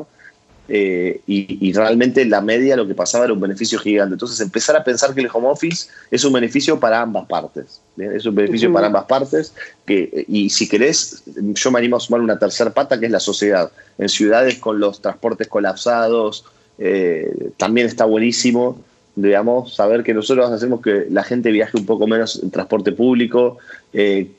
eh, 0.70 1.22
y, 1.26 1.72
realmente 1.72 2.26
la 2.26 2.42
media 2.42 2.76
lo 2.76 2.86
que 2.86 2.94
pasaba 2.94 3.24
era 3.24 3.32
un 3.32 3.40
beneficio 3.40 3.78
gigante. 3.78 4.14
Entonces 4.14 4.38
empezar 4.40 4.76
a 4.76 4.84
pensar 4.84 5.14
que 5.14 5.22
el 5.22 5.30
home 5.32 5.48
office 5.48 5.88
es 6.10 6.24
un 6.24 6.32
beneficio 6.32 6.78
para 6.78 7.00
ambas 7.00 7.26
partes. 7.26 7.80
Es 7.96 8.26
un 8.26 8.34
beneficio 8.34 8.72
para 8.72 8.88
ambas 8.88 9.06
partes. 9.06 9.54
Que, 9.86 10.26
y 10.28 10.50
si 10.50 10.68
querés, 10.68 11.22
yo 11.26 11.70
me 11.70 11.78
animo 11.78 11.96
a 11.96 12.00
sumar 12.00 12.20
una 12.20 12.38
tercera 12.38 12.70
pata 12.70 13.00
que 13.00 13.06
es 13.06 13.12
la 13.12 13.20
sociedad. 13.20 13.70
En 13.96 14.10
ciudades 14.10 14.58
con 14.58 14.78
los 14.78 15.00
transportes 15.00 15.48
colapsados, 15.48 16.44
eh, 16.78 17.50
también 17.56 17.86
está 17.86 18.04
buenísimo 18.04 18.84
digamos, 19.16 19.74
saber 19.74 20.04
que 20.04 20.14
nosotros 20.14 20.48
hacemos 20.48 20.80
que 20.80 21.08
la 21.10 21.24
gente 21.24 21.50
viaje 21.50 21.76
un 21.76 21.84
poco 21.84 22.06
menos 22.06 22.40
en 22.40 22.52
transporte 22.52 22.92
público. 22.92 23.58
Eh, 23.92 24.30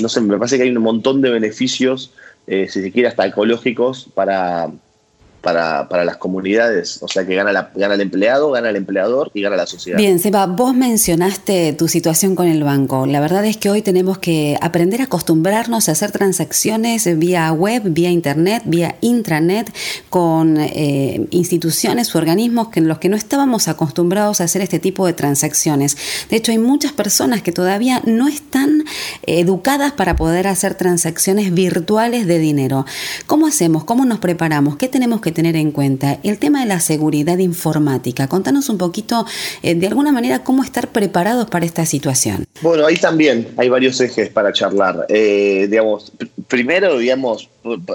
no 0.00 0.08
sé, 0.08 0.20
me 0.20 0.38
parece 0.38 0.56
que 0.56 0.62
hay 0.62 0.70
un 0.70 0.80
montón 0.84 1.20
de 1.20 1.30
beneficios, 1.30 2.12
si 2.46 2.68
se 2.68 2.92
quiere, 2.92 3.08
hasta 3.08 3.26
ecológicos 3.26 4.08
para, 4.14 4.70
para, 5.44 5.88
para, 5.88 6.04
las 6.04 6.16
comunidades. 6.16 6.98
O 7.02 7.08
sea 7.08 7.24
que 7.24 7.34
gana, 7.34 7.70
gana 7.74 7.94
el 7.94 8.00
empleado, 8.00 8.50
gana 8.50 8.70
el 8.70 8.76
empleador 8.76 9.30
y 9.34 9.42
gana 9.42 9.56
la 9.56 9.66
sociedad. 9.66 9.98
Bien, 9.98 10.18
Seba, 10.18 10.46
vos 10.46 10.74
mencionaste 10.74 11.74
tu 11.74 11.86
situación 11.86 12.34
con 12.34 12.48
el 12.48 12.64
banco. 12.64 13.06
La 13.06 13.20
verdad 13.20 13.44
es 13.44 13.56
que 13.56 13.70
hoy 13.70 13.82
tenemos 13.82 14.18
que 14.18 14.58
aprender 14.60 15.02
a 15.02 15.04
acostumbrarnos 15.04 15.88
a 15.88 15.92
hacer 15.92 16.10
transacciones 16.10 17.06
vía 17.18 17.52
web, 17.52 17.82
vía 17.84 18.10
internet, 18.10 18.62
vía 18.64 18.96
intranet, 19.00 19.72
con 20.10 20.56
eh, 20.58 21.26
instituciones 21.30 22.14
u 22.14 22.18
organismos 22.18 22.68
en 22.74 22.88
los 22.88 22.98
que 22.98 23.08
no 23.08 23.16
estábamos 23.16 23.68
acostumbrados 23.68 24.40
a 24.40 24.44
hacer 24.44 24.62
este 24.62 24.78
tipo 24.78 25.06
de 25.06 25.12
transacciones. 25.12 25.96
De 26.30 26.36
hecho, 26.36 26.52
hay 26.52 26.58
muchas 26.58 26.92
personas 26.92 27.42
que 27.42 27.52
todavía 27.52 28.00
no 28.06 28.28
están 28.28 28.84
educadas 29.26 29.92
para 29.92 30.16
poder 30.16 30.46
hacer 30.46 30.74
transacciones 30.74 31.52
virtuales 31.52 32.26
de 32.26 32.38
dinero. 32.38 32.86
¿Cómo 33.26 33.46
hacemos? 33.46 33.84
¿Cómo 33.84 34.04
nos 34.06 34.18
preparamos? 34.18 34.76
¿Qué 34.76 34.88
tenemos 34.88 35.20
que 35.20 35.33
tener 35.34 35.56
en 35.56 35.72
cuenta? 35.72 36.18
El 36.22 36.38
tema 36.38 36.60
de 36.60 36.66
la 36.66 36.80
seguridad 36.80 37.38
informática. 37.38 38.28
Contanos 38.28 38.68
un 38.68 38.78
poquito, 38.78 39.26
eh, 39.62 39.74
de 39.74 39.86
alguna 39.86 40.12
manera, 40.12 40.42
cómo 40.42 40.64
estar 40.64 40.88
preparados 40.88 41.50
para 41.50 41.66
esta 41.66 41.84
situación. 41.84 42.46
Bueno, 42.62 42.86
ahí 42.86 42.96
también 42.96 43.48
hay 43.56 43.68
varios 43.68 44.00
ejes 44.00 44.30
para 44.30 44.52
charlar. 44.52 45.06
Eh, 45.08 45.66
digamos, 45.68 46.12
primero, 46.48 46.98
digamos, 46.98 47.50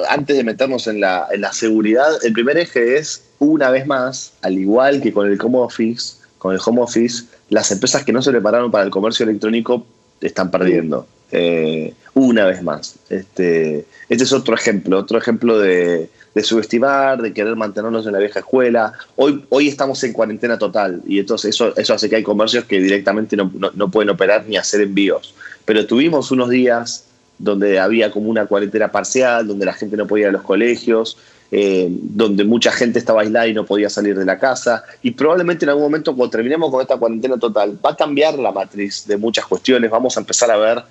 antes 0.10 0.38
de 0.38 0.44
meternos 0.44 0.88
en 0.88 1.02
la, 1.02 1.28
en 1.32 1.42
la 1.42 1.54
seguridad, 1.54 2.24
el 2.24 2.34
primer 2.34 2.58
eje 2.58 2.98
es, 2.98 3.24
una 3.40 3.70
vez 3.70 3.88
más, 3.88 4.34
al 4.42 4.60
igual 4.60 5.02
que 5.02 5.14
con 5.14 5.32
el 5.32 5.40
home 5.42 5.58
office, 5.60 6.18
con 6.38 6.54
el 6.54 6.60
home 6.64 6.82
office, 6.82 7.24
las 7.50 7.72
empresas 7.72 8.04
que 8.04 8.12
no 8.12 8.22
se 8.22 8.32
prepararon 8.32 8.70
para 8.70 8.84
el 8.84 8.90
comercio 8.90 9.24
electrónico 9.24 9.86
están 10.22 10.52
perdiendo. 10.52 11.08
Eh, 11.32 11.94
una 12.14 12.46
vez 12.46 12.62
más. 12.62 12.96
Este, 13.10 13.86
este 14.10 14.24
es 14.24 14.34
otro 14.34 14.56
ejemplo, 14.56 14.98
otro 14.98 15.18
ejemplo 15.18 15.60
de, 15.60 16.10
subestimar, 16.42 17.22
de 17.22 17.34
querer 17.34 17.56
mantenernos 17.56 18.06
en 18.06 18.14
la 18.14 18.20
vieja 18.20 18.40
escuela. 18.40 18.94
Hoy, 19.16 19.44
hoy 19.50 19.68
estamos 19.68 20.04
en 20.04 20.14
cuarentena 20.14 20.58
total 20.58 21.02
y 21.06 21.20
entonces 21.20 21.56
eso, 21.56 21.76
eso 21.78 21.94
hace 21.94 22.10
que 22.10 22.18
hay 22.18 22.24
comercios 22.24 22.66
que 22.66 22.80
directamente 22.80 23.36
no, 23.36 23.52
no, 23.74 23.92
pueden 23.92 24.10
operar 24.10 24.46
ni 24.48 24.58
hacer 24.58 24.82
envíos. 24.82 25.34
Pero 25.66 25.86
tuvimos 25.86 26.32
unos 26.32 26.50
días 26.50 27.06
donde 27.38 27.80
había 27.80 28.12
como 28.12 28.30
una 28.30 28.46
cuarentena 28.46 28.92
parcial, 28.92 29.48
donde 29.48 29.66
la 29.66 29.74
gente 29.74 29.96
no 29.96 30.08
podía 30.08 30.24
ir 30.24 30.30
a 30.30 30.34
los 30.34 30.42
colegios, 30.42 31.18
eh, 31.52 31.88
donde 31.90 32.44
mucha 32.44 32.72
gente 32.72 33.00
estaba 33.00 33.22
aislada 33.22 33.48
y 33.48 33.54
no 33.54 33.66
podía 33.66 33.90
salir 33.90 34.18
de 34.18 34.26
la 34.26 34.38
casa. 34.38 34.84
Y 35.02 35.12
probablemente 35.12 35.66
en 35.66 35.70
algún 35.70 35.84
momento, 35.84 36.16
cuando 36.16 36.32
terminemos 36.32 36.70
con 36.70 36.82
esta 36.82 36.98
cuarentena 36.98 37.38
total, 37.38 37.78
va 37.84 37.92
a 37.92 37.96
cambiar 37.96 38.38
la 38.38 38.52
matriz 38.52 39.08
de 39.08 39.18
muchas 39.18 39.46
cuestiones. 39.46 39.90
Vamos 39.90 40.16
a 40.18 40.20
empezar 40.20 40.52
a 40.52 40.58
ver 40.58 40.84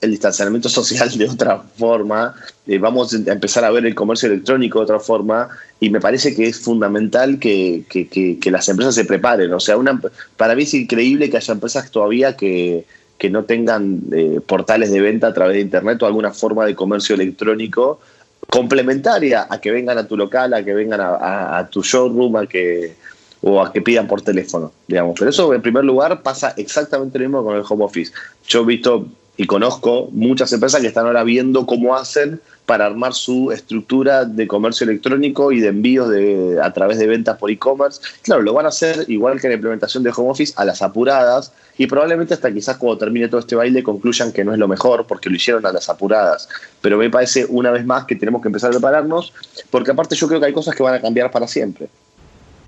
el 0.00 0.10
distanciamiento 0.10 0.68
social 0.68 1.10
de 1.16 1.28
otra 1.28 1.58
forma, 1.58 2.34
eh, 2.66 2.78
vamos 2.78 3.14
a 3.14 3.32
empezar 3.32 3.64
a 3.64 3.70
ver 3.70 3.86
el 3.86 3.94
comercio 3.94 4.28
electrónico 4.28 4.78
de 4.78 4.84
otra 4.84 5.00
forma 5.00 5.48
y 5.80 5.90
me 5.90 6.00
parece 6.00 6.34
que 6.34 6.46
es 6.46 6.58
fundamental 6.58 7.38
que, 7.38 7.84
las 8.44 8.68
empresas 8.68 8.94
se 8.94 9.04
preparen. 9.04 9.52
O 9.52 9.60
sea, 9.60 9.76
una, 9.76 10.00
para 10.36 10.54
mí 10.54 10.64
es 10.64 10.74
increíble 10.74 11.30
que 11.30 11.38
haya 11.38 11.54
empresas 11.54 11.90
todavía 11.90 12.36
que, 12.36 12.84
no 13.30 13.44
tengan 13.44 14.02
eh, 14.12 14.40
portales 14.46 14.92
de 14.92 15.00
venta 15.00 15.28
a 15.28 15.34
través 15.34 15.54
de 15.54 15.62
Internet 15.62 16.00
o 16.00 16.06
alguna 16.06 16.32
forma 16.32 16.64
de 16.64 16.76
comercio 16.76 17.16
electrónico 17.16 17.98
complementaria 18.48 19.48
a 19.50 19.60
que 19.60 19.72
vengan 19.72 19.98
a 19.98 20.06
tu 20.06 20.16
local, 20.16 20.54
a 20.54 20.64
que 20.64 20.72
vengan 20.74 21.00
a, 21.02 21.68
tu 21.70 21.82
showroom, 21.82 22.36
a 22.36 22.46
que 22.46 22.94
o 23.42 23.60
a 23.60 23.72
que 23.72 23.82
pidan 23.82 24.06
por 24.06 24.22
teléfono, 24.22 24.72
digamos. 24.86 25.16
Pero 25.18 25.30
eso, 25.30 25.52
en 25.52 25.62
primer 25.62 25.84
lugar, 25.84 26.22
pasa 26.22 26.54
exactamente 26.56 27.18
lo 27.18 27.24
mismo 27.24 27.44
con 27.44 27.56
el 27.56 27.64
home 27.68 27.84
office. 27.84 28.12
Yo 28.46 28.62
he 28.62 28.66
visto 28.66 29.06
y 29.36 29.46
conozco 29.46 30.08
muchas 30.12 30.52
empresas 30.52 30.80
que 30.80 30.86
están 30.86 31.06
ahora 31.06 31.24
viendo 31.24 31.66
cómo 31.66 31.94
hacen 31.96 32.40
para 32.64 32.86
armar 32.86 33.14
su 33.14 33.52
estructura 33.52 34.24
de 34.24 34.48
comercio 34.48 34.84
electrónico 34.84 35.52
y 35.52 35.60
de 35.60 35.68
envíos 35.68 36.10
a 36.60 36.72
través 36.72 36.98
de 36.98 37.06
ventas 37.06 37.38
por 37.38 37.50
e-commerce. 37.50 38.00
Claro, 38.22 38.42
lo 38.42 38.52
van 38.54 38.66
a 38.66 38.70
hacer 38.70 39.04
igual 39.08 39.40
que 39.40 39.48
la 39.48 39.54
implementación 39.54 40.02
de 40.02 40.10
home 40.14 40.30
office 40.30 40.52
a 40.56 40.64
las 40.64 40.82
apuradas 40.82 41.52
y 41.78 41.86
probablemente 41.86 42.34
hasta 42.34 42.52
quizás 42.52 42.76
cuando 42.76 42.98
termine 42.98 43.28
todo 43.28 43.40
este 43.40 43.54
baile 43.54 43.84
concluyan 43.84 44.32
que 44.32 44.44
no 44.44 44.52
es 44.52 44.58
lo 44.58 44.66
mejor 44.66 45.06
porque 45.06 45.30
lo 45.30 45.36
hicieron 45.36 45.64
a 45.64 45.72
las 45.72 45.88
apuradas. 45.88 46.48
Pero 46.80 46.98
me 46.98 47.08
parece 47.08 47.46
una 47.48 47.70
vez 47.70 47.86
más 47.86 48.04
que 48.04 48.16
tenemos 48.16 48.42
que 48.42 48.48
empezar 48.48 48.70
a 48.70 48.72
prepararnos 48.72 49.32
porque 49.70 49.92
aparte 49.92 50.16
yo 50.16 50.26
creo 50.26 50.40
que 50.40 50.46
hay 50.46 50.52
cosas 50.52 50.74
que 50.74 50.82
van 50.82 50.94
a 50.94 51.00
cambiar 51.00 51.30
para 51.30 51.46
siempre. 51.46 51.88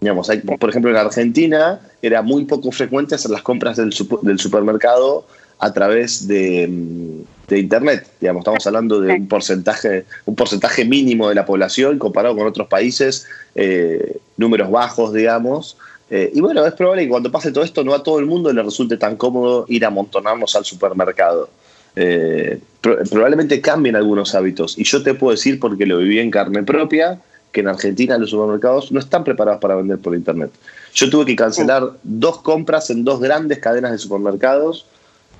Digamos, 0.00 0.30
por 0.60 0.70
ejemplo, 0.70 0.92
en 0.92 0.96
Argentina 0.96 1.80
era 2.00 2.22
muy 2.22 2.44
poco 2.44 2.70
frecuente 2.70 3.16
hacer 3.16 3.32
las 3.32 3.42
compras 3.42 3.76
del 3.76 4.38
supermercado 4.38 5.26
a 5.58 5.72
través 5.72 6.26
de, 6.26 7.24
Internet. 7.50 8.06
Digamos, 8.20 8.42
estamos 8.42 8.66
hablando 8.66 9.00
de 9.00 9.14
un 9.14 9.26
porcentaje, 9.26 10.04
un 10.26 10.34
porcentaje 10.34 10.84
mínimo 10.84 11.30
de 11.30 11.34
la 11.34 11.46
población 11.46 11.98
comparado 11.98 12.36
con 12.36 12.46
otros 12.46 12.68
países, 12.68 13.26
eh, 13.54 14.18
números 14.36 14.70
bajos, 14.70 15.14
digamos. 15.14 15.78
Eh, 16.10 16.30
y 16.34 16.40
bueno, 16.40 16.66
es 16.66 16.74
probable 16.74 17.04
que 17.04 17.08
cuando 17.08 17.30
pase 17.30 17.50
todo 17.50 17.64
esto 17.64 17.84
no 17.84 17.94
a 17.94 18.02
todo 18.02 18.18
el 18.18 18.26
mundo 18.26 18.52
le 18.52 18.62
resulte 18.62 18.96
tan 18.96 19.16
cómodo 19.16 19.64
ir 19.68 19.84
a 19.84 19.88
amontonarnos 19.88 20.54
al 20.56 20.64
supermercado. 20.66 21.48
Eh, 21.96 22.60
probablemente 22.82 23.60
cambien 23.62 23.96
algunos 23.96 24.34
hábitos. 24.34 24.78
Y 24.78 24.84
yo 24.84 25.02
te 25.02 25.14
puedo 25.14 25.32
decir, 25.32 25.58
porque 25.58 25.86
lo 25.86 25.98
viví 25.98 26.18
en 26.18 26.30
carne 26.30 26.62
propia, 26.62 27.18
que 27.50 27.60
en 27.60 27.68
Argentina 27.68 28.18
los 28.18 28.30
supermercados 28.30 28.92
no 28.92 29.00
están 29.00 29.24
preparados 29.24 29.60
para 29.60 29.74
vender 29.74 29.98
por 29.98 30.14
Internet. 30.14 30.50
Yo 30.94 31.08
tuve 31.08 31.24
que 31.24 31.36
cancelar 31.36 31.92
dos 32.02 32.42
compras 32.42 32.90
en 32.90 33.04
dos 33.04 33.20
grandes 33.20 33.58
cadenas 33.58 33.92
de 33.92 33.98
supermercados 33.98 34.86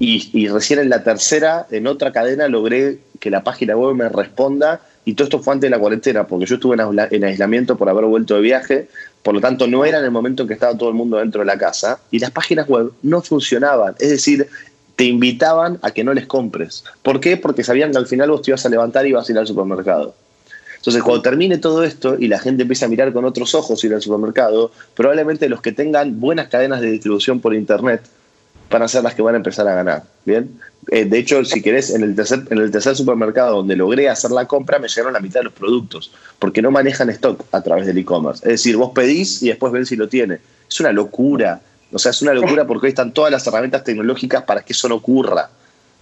y, 0.01 0.49
recién 0.49 0.79
en 0.79 0.91
la 0.91 1.03
tercera, 1.03 1.67
en 1.71 1.87
otra 1.87 2.13
cadena, 2.13 2.47
logré 2.47 2.99
que 3.19 3.31
la 3.31 3.43
página 3.43 3.77
web 3.77 3.97
me 3.97 4.09
responda. 4.09 4.81
Y 5.05 5.15
todo 5.15 5.25
esto 5.25 5.41
fue 5.41 5.55
antes 5.55 5.69
de 5.69 5.77
la 5.77 5.81
cuarentena, 5.81 6.27
porque 6.27 6.47
yo 6.47 6.55
estuve 6.55 6.77
en, 7.11 7.25
aislamiento 7.25 7.77
por 7.77 7.89
haber 7.89 8.05
vuelto 8.05 8.37
de 8.37 8.41
viaje. 8.41 8.89
Por 9.23 9.35
lo 9.35 9.41
tanto, 9.41 9.67
no 9.67 9.85
era 9.85 9.99
en 9.99 10.05
el 10.05 10.11
momento 10.11 10.43
en 10.43 10.49
que 10.49 10.55
estaba 10.55 10.77
todo 10.77 10.91
el 10.91 10.95
mundo 10.95 11.17
dentro 11.17 11.41
de 11.41 11.47
la 11.47 11.59
casa. 11.59 11.99
Y 12.11 12.21
las 12.21 12.31
páginas 12.31 12.69
web 12.69 12.93
no 13.03 13.23
funcionaban. 13.23 13.97
Es 13.99 14.11
decir, 14.11 14.49
te 14.95 15.05
invitaban 15.05 15.79
a 15.83 15.91
que 15.91 16.05
no 16.05 16.15
les 16.15 16.27
compres. 16.27 16.85
¿Por 17.03 17.19
qué? 17.19 17.37
Porque 17.37 17.65
sabían 17.65 17.91
que 17.91 17.99
al 17.99 18.07
final 18.07 18.31
vos 18.31 18.43
te 18.43 18.51
ibas 18.53 18.65
a 18.67 18.69
levantar 18.69 19.05
y 19.05 19.11
ibas 19.11 19.29
a 19.29 19.33
ir 19.33 19.39
al 19.39 19.47
supermercado. 19.47 20.15
Entonces, 20.77 21.03
cuando 21.03 21.23
termine 21.23 21.59
todo 21.59 21.83
esto 21.83 22.17
y 22.19 22.29
la 22.29 22.39
gente 22.39 22.63
empiece 22.63 22.85
a 22.85 22.89
mirar 22.89 23.13
con 23.13 23.25
otros 23.25 23.55
ojos 23.57 23.83
ir 23.83 23.95
al 23.95 24.01
supermercado, 24.01 24.71
probablemente 24.95 25.49
los 25.49 25.61
que 25.61 25.73
tengan 25.73 26.21
buenas 26.21 26.49
cadenas 26.49 26.81
de 26.81 26.93
distribución 26.93 27.41
por 27.41 27.53
Internet 27.53 28.03
van 28.71 28.83
a 28.83 28.89
ser 28.89 29.03
las 29.03 29.15
que 29.15 29.23
van 29.23 29.35
a 29.35 29.39
empezar 29.39 29.67
a 29.69 29.75
ganar. 29.75 30.03
Bien. 30.25 30.61
Eh, 30.91 31.05
de 31.05 31.19
hecho, 31.19 31.45
si 31.45 31.61
querés, 31.61 31.91
en 31.91 32.03
el, 32.03 32.15
tercer, 32.15 32.45
en 32.51 32.59
el 32.59 32.71
tercer 32.71 32.97
supermercado 32.97 33.57
donde 33.57 33.77
logré 33.77 34.09
hacer 34.09 34.31
la 34.31 34.47
compra, 34.47 34.79
me 34.79 34.89
llegaron 34.89 35.13
la 35.13 35.21
mitad 35.21 35.41
de 35.41 35.45
los 35.45 35.53
productos, 35.53 36.13
porque 36.39 36.63
no 36.63 36.71
manejan 36.71 37.11
stock 37.11 37.45
a 37.53 37.61
través 37.63 37.87
del 37.87 37.99
e-commerce. 37.99 38.45
Es 38.45 38.53
decir, 38.53 38.77
vos 38.77 38.93
pedís 38.95 39.43
y 39.43 39.49
después 39.49 39.73
ven 39.73 39.85
si 39.85 39.97
lo 39.97 40.09
tiene. 40.09 40.39
Es 40.69 40.81
una 40.81 40.93
locura. 40.93 41.61
O 41.93 41.99
sea, 41.99 42.11
es 42.11 42.23
una 42.23 42.35
locura 42.35 42.67
porque 42.67 42.87
hoy 42.87 42.91
están 42.91 43.13
todas 43.13 43.33
las 43.33 43.47
herramientas 43.47 43.85
tecnológicas 43.85 44.45
para 44.45 44.63
que 44.63 44.73
eso 44.73 44.89
no 44.89 44.97
ocurra. 44.97 45.51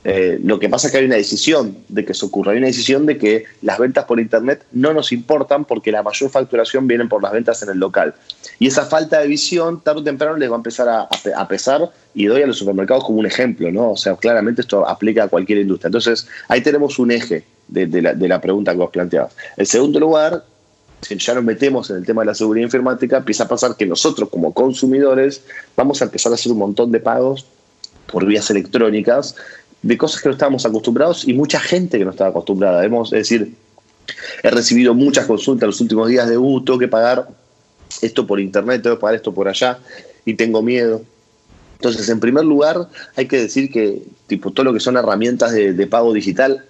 Eh, 0.09 0.39
lo 0.41 0.61
que 0.61 0.69
pasa 0.69 0.87
es 0.87 0.93
que 0.93 0.99
hay 0.99 1.05
una 1.05 1.17
decisión 1.17 1.79
de 1.89 2.05
que 2.05 2.13
eso 2.13 2.27
ocurra, 2.27 2.53
hay 2.53 2.59
una 2.59 2.69
decisión 2.69 3.07
de 3.07 3.19
que 3.19 3.43
las 3.63 3.77
ventas 3.77 4.05
por 4.05 4.21
Internet 4.21 4.65
no 4.71 4.93
nos 4.93 5.11
importan 5.11 5.65
porque 5.65 5.91
la 5.91 6.05
mayor 6.05 6.31
facturación 6.31 6.87
viene 6.87 7.07
por 7.07 7.21
las 7.25 7.33
ventas 7.33 7.61
en 7.65 7.71
el 7.71 7.79
local. 7.79 8.15
Y 8.61 8.69
esa 8.69 8.85
falta 8.85 9.19
de 9.19 9.27
visión, 9.27 9.81
tarde 9.81 10.03
o 10.03 10.05
temprano, 10.05 10.37
les 10.37 10.49
va 10.49 10.55
a 10.55 10.59
empezar 10.59 10.89
a, 10.89 11.49
pesar 11.49 11.91
y 12.15 12.27
doy 12.27 12.43
a 12.43 12.47
los 12.47 12.57
supermercados 12.57 13.03
como 13.03 13.19
un 13.19 13.27
ejemplo, 13.27 13.73
¿no? 13.73 13.91
O 13.91 13.97
sea, 13.97 14.15
claramente 14.15 14.61
esto 14.61 14.89
aplica 14.89 15.25
a 15.25 15.29
cualquier 15.29 15.59
industria. 15.59 15.89
Entonces, 15.89 16.29
ahí 16.47 16.61
tenemos 16.61 17.01
un 17.01 17.11
eje 17.11 17.43
de, 17.67 18.01
la, 18.01 18.15
de 18.15 18.29
la 18.29 18.41
pregunta 18.41 18.71
que 18.71 18.79
vos 18.79 18.91
planteabas. 18.91 19.35
En 19.57 19.67
segundo 19.67 19.99
lugar, 19.99 20.45
si 21.01 21.19
ya 21.19 21.35
nos 21.35 21.43
metemos 21.43 21.91
en 21.91 21.97
el 21.97 22.07
tema 22.07 22.23
de 22.23 22.27
la 22.27 22.35
seguridad 22.37 22.67
informática, 22.67 23.17
empieza 23.17 23.43
a 23.43 23.49
pasar 23.49 23.75
que 23.77 23.87
nosotros 23.87 24.29
como 24.29 24.55
consumidores 24.55 25.43
vamos 25.77 26.01
a 26.01 26.05
empezar 26.05 26.31
a 26.31 26.37
hacer 26.37 26.53
un 26.53 26.59
montón 26.59 26.93
de 26.93 27.01
pagos 27.01 27.45
por 28.07 28.25
vías 28.25 28.49
electrónicas 28.51 29.35
de 29.87 29.97
cosas 29.97 30.21
que 30.21 30.29
no 30.29 30.33
estábamos 30.33 30.67
acostumbrados 30.67 31.29
y 31.29 31.33
mucha 31.33 31.61
gente 31.61 31.97
que 31.97 32.05
no 32.05 32.11
estaba 32.11 32.31
acostumbrada. 32.31 32.85
Hemos, 32.85 33.13
es 33.13 33.21
decir, 33.21 33.55
he 34.43 34.51
recibido 34.51 34.95
muchas 34.95 35.27
consultas 35.27 35.69
los 35.69 35.81
últimos 35.81 36.09
días 36.09 36.29
de, 36.29 36.37
uh, 36.37 36.61
tengo 36.65 36.79
que 36.79 36.89
pagar 36.89 37.29
esto 38.03 38.27
por 38.27 38.41
internet, 38.41 38.83
tengo 38.83 38.97
que 38.97 39.01
pagar 39.01 39.15
esto 39.15 39.33
por 39.33 39.47
allá 39.49 39.79
y 40.25 40.35
tengo 40.35 40.61
miedo. 40.61 41.03
Entonces, 41.75 42.09
en 42.09 42.19
primer 42.19 42.45
lugar, 42.45 42.89
hay 43.15 43.29
que 43.29 43.39
decir 43.39 43.71
que 43.71 44.03
tipo, 44.27 44.51
todo 44.51 44.65
lo 44.65 44.73
que 44.73 44.81
son 44.81 44.97
herramientas 44.97 45.53
de, 45.53 45.87
pago 45.87 46.13
digital 46.13 46.65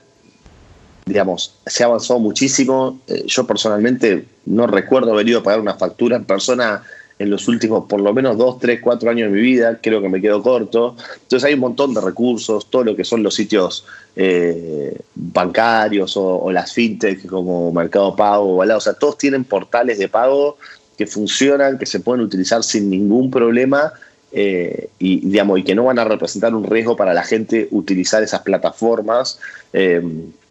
digamos, 1.06 1.54
se 1.64 1.85
ha 1.85 1.87
avanzado 1.87 2.18
muchísimo. 2.18 2.99
Eh, 3.06 3.23
yo 3.28 3.46
personalmente 3.46 4.26
no 4.44 4.66
recuerdo 4.66 5.12
haber 5.12 5.28
ido 5.28 5.38
a 5.38 5.42
pagar 5.42 5.61
una 5.61 5.75
factura 5.75 6.16
en 6.16 6.25
persona 6.25 6.82
en 7.18 7.30
los 7.30 7.49
últimos 7.49 7.87
por 7.87 8.00
lo 8.00 8.12
menos 8.12 8.37
dos, 8.37 8.58
tres, 8.58 8.80
cuatro 8.82 9.11
años 9.11 9.30
de 9.30 9.37
mi 9.37 9.42
vida, 9.42 9.78
creo 9.82 10.02
que 10.02 10.08
me 10.08 10.20
quedo 10.20 10.42
corto. 10.42 10.96
Entonces 11.23 11.44
hay 11.44 11.54
un 11.54 11.61
montón 11.61 11.94
de 11.94 12.00
recursos, 12.00 12.66
todo 12.70 12.85
lo 12.85 12.96
que 12.96 13.04
son 13.04 13.23
los 13.23 13.35
sitios 13.35 13.87
eh, 14.14 14.99
bancarios 15.14 16.16
o, 16.16 16.50
las 16.52 16.73
fintech 16.73 17.26
como 17.26 17.73
Mercado 17.73 18.14
Pago, 18.14 18.56
o 18.56 18.80
sea, 18.80 18.94
todos 18.94 19.16
tienen 19.18 19.44
portales 19.44 19.99
de 19.99 20.08
pago 20.08 20.58
que 20.96 21.06
funcionan, 21.06 21.78
que 21.78 21.87
se 21.87 22.00
pueden 22.00 22.25
utilizar 22.25 22.62
sin 22.62 22.90
ningún 22.90 23.30
problema 23.30 23.92
eh, 24.32 24.88
y, 24.99 25.20
digamos, 25.26 25.58
y 25.58 25.62
que 25.62 25.75
no 25.75 25.85
van 25.85 25.99
a 25.99 26.04
representar 26.04 26.54
un 26.54 26.64
riesgo 26.64 26.96
para 26.96 27.14
la 27.14 27.23
gente 27.23 27.68
utilizar 27.70 28.23
esas 28.23 28.42
plataformas. 28.42 29.38
Eh, 29.73 30.02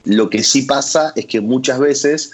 lo 0.06 0.30
que 0.30 0.44
sí 0.44 0.64
pasa 0.64 1.14
es 1.16 1.26
que 1.26 1.42
muchas 1.42 1.80
veces 1.80 2.32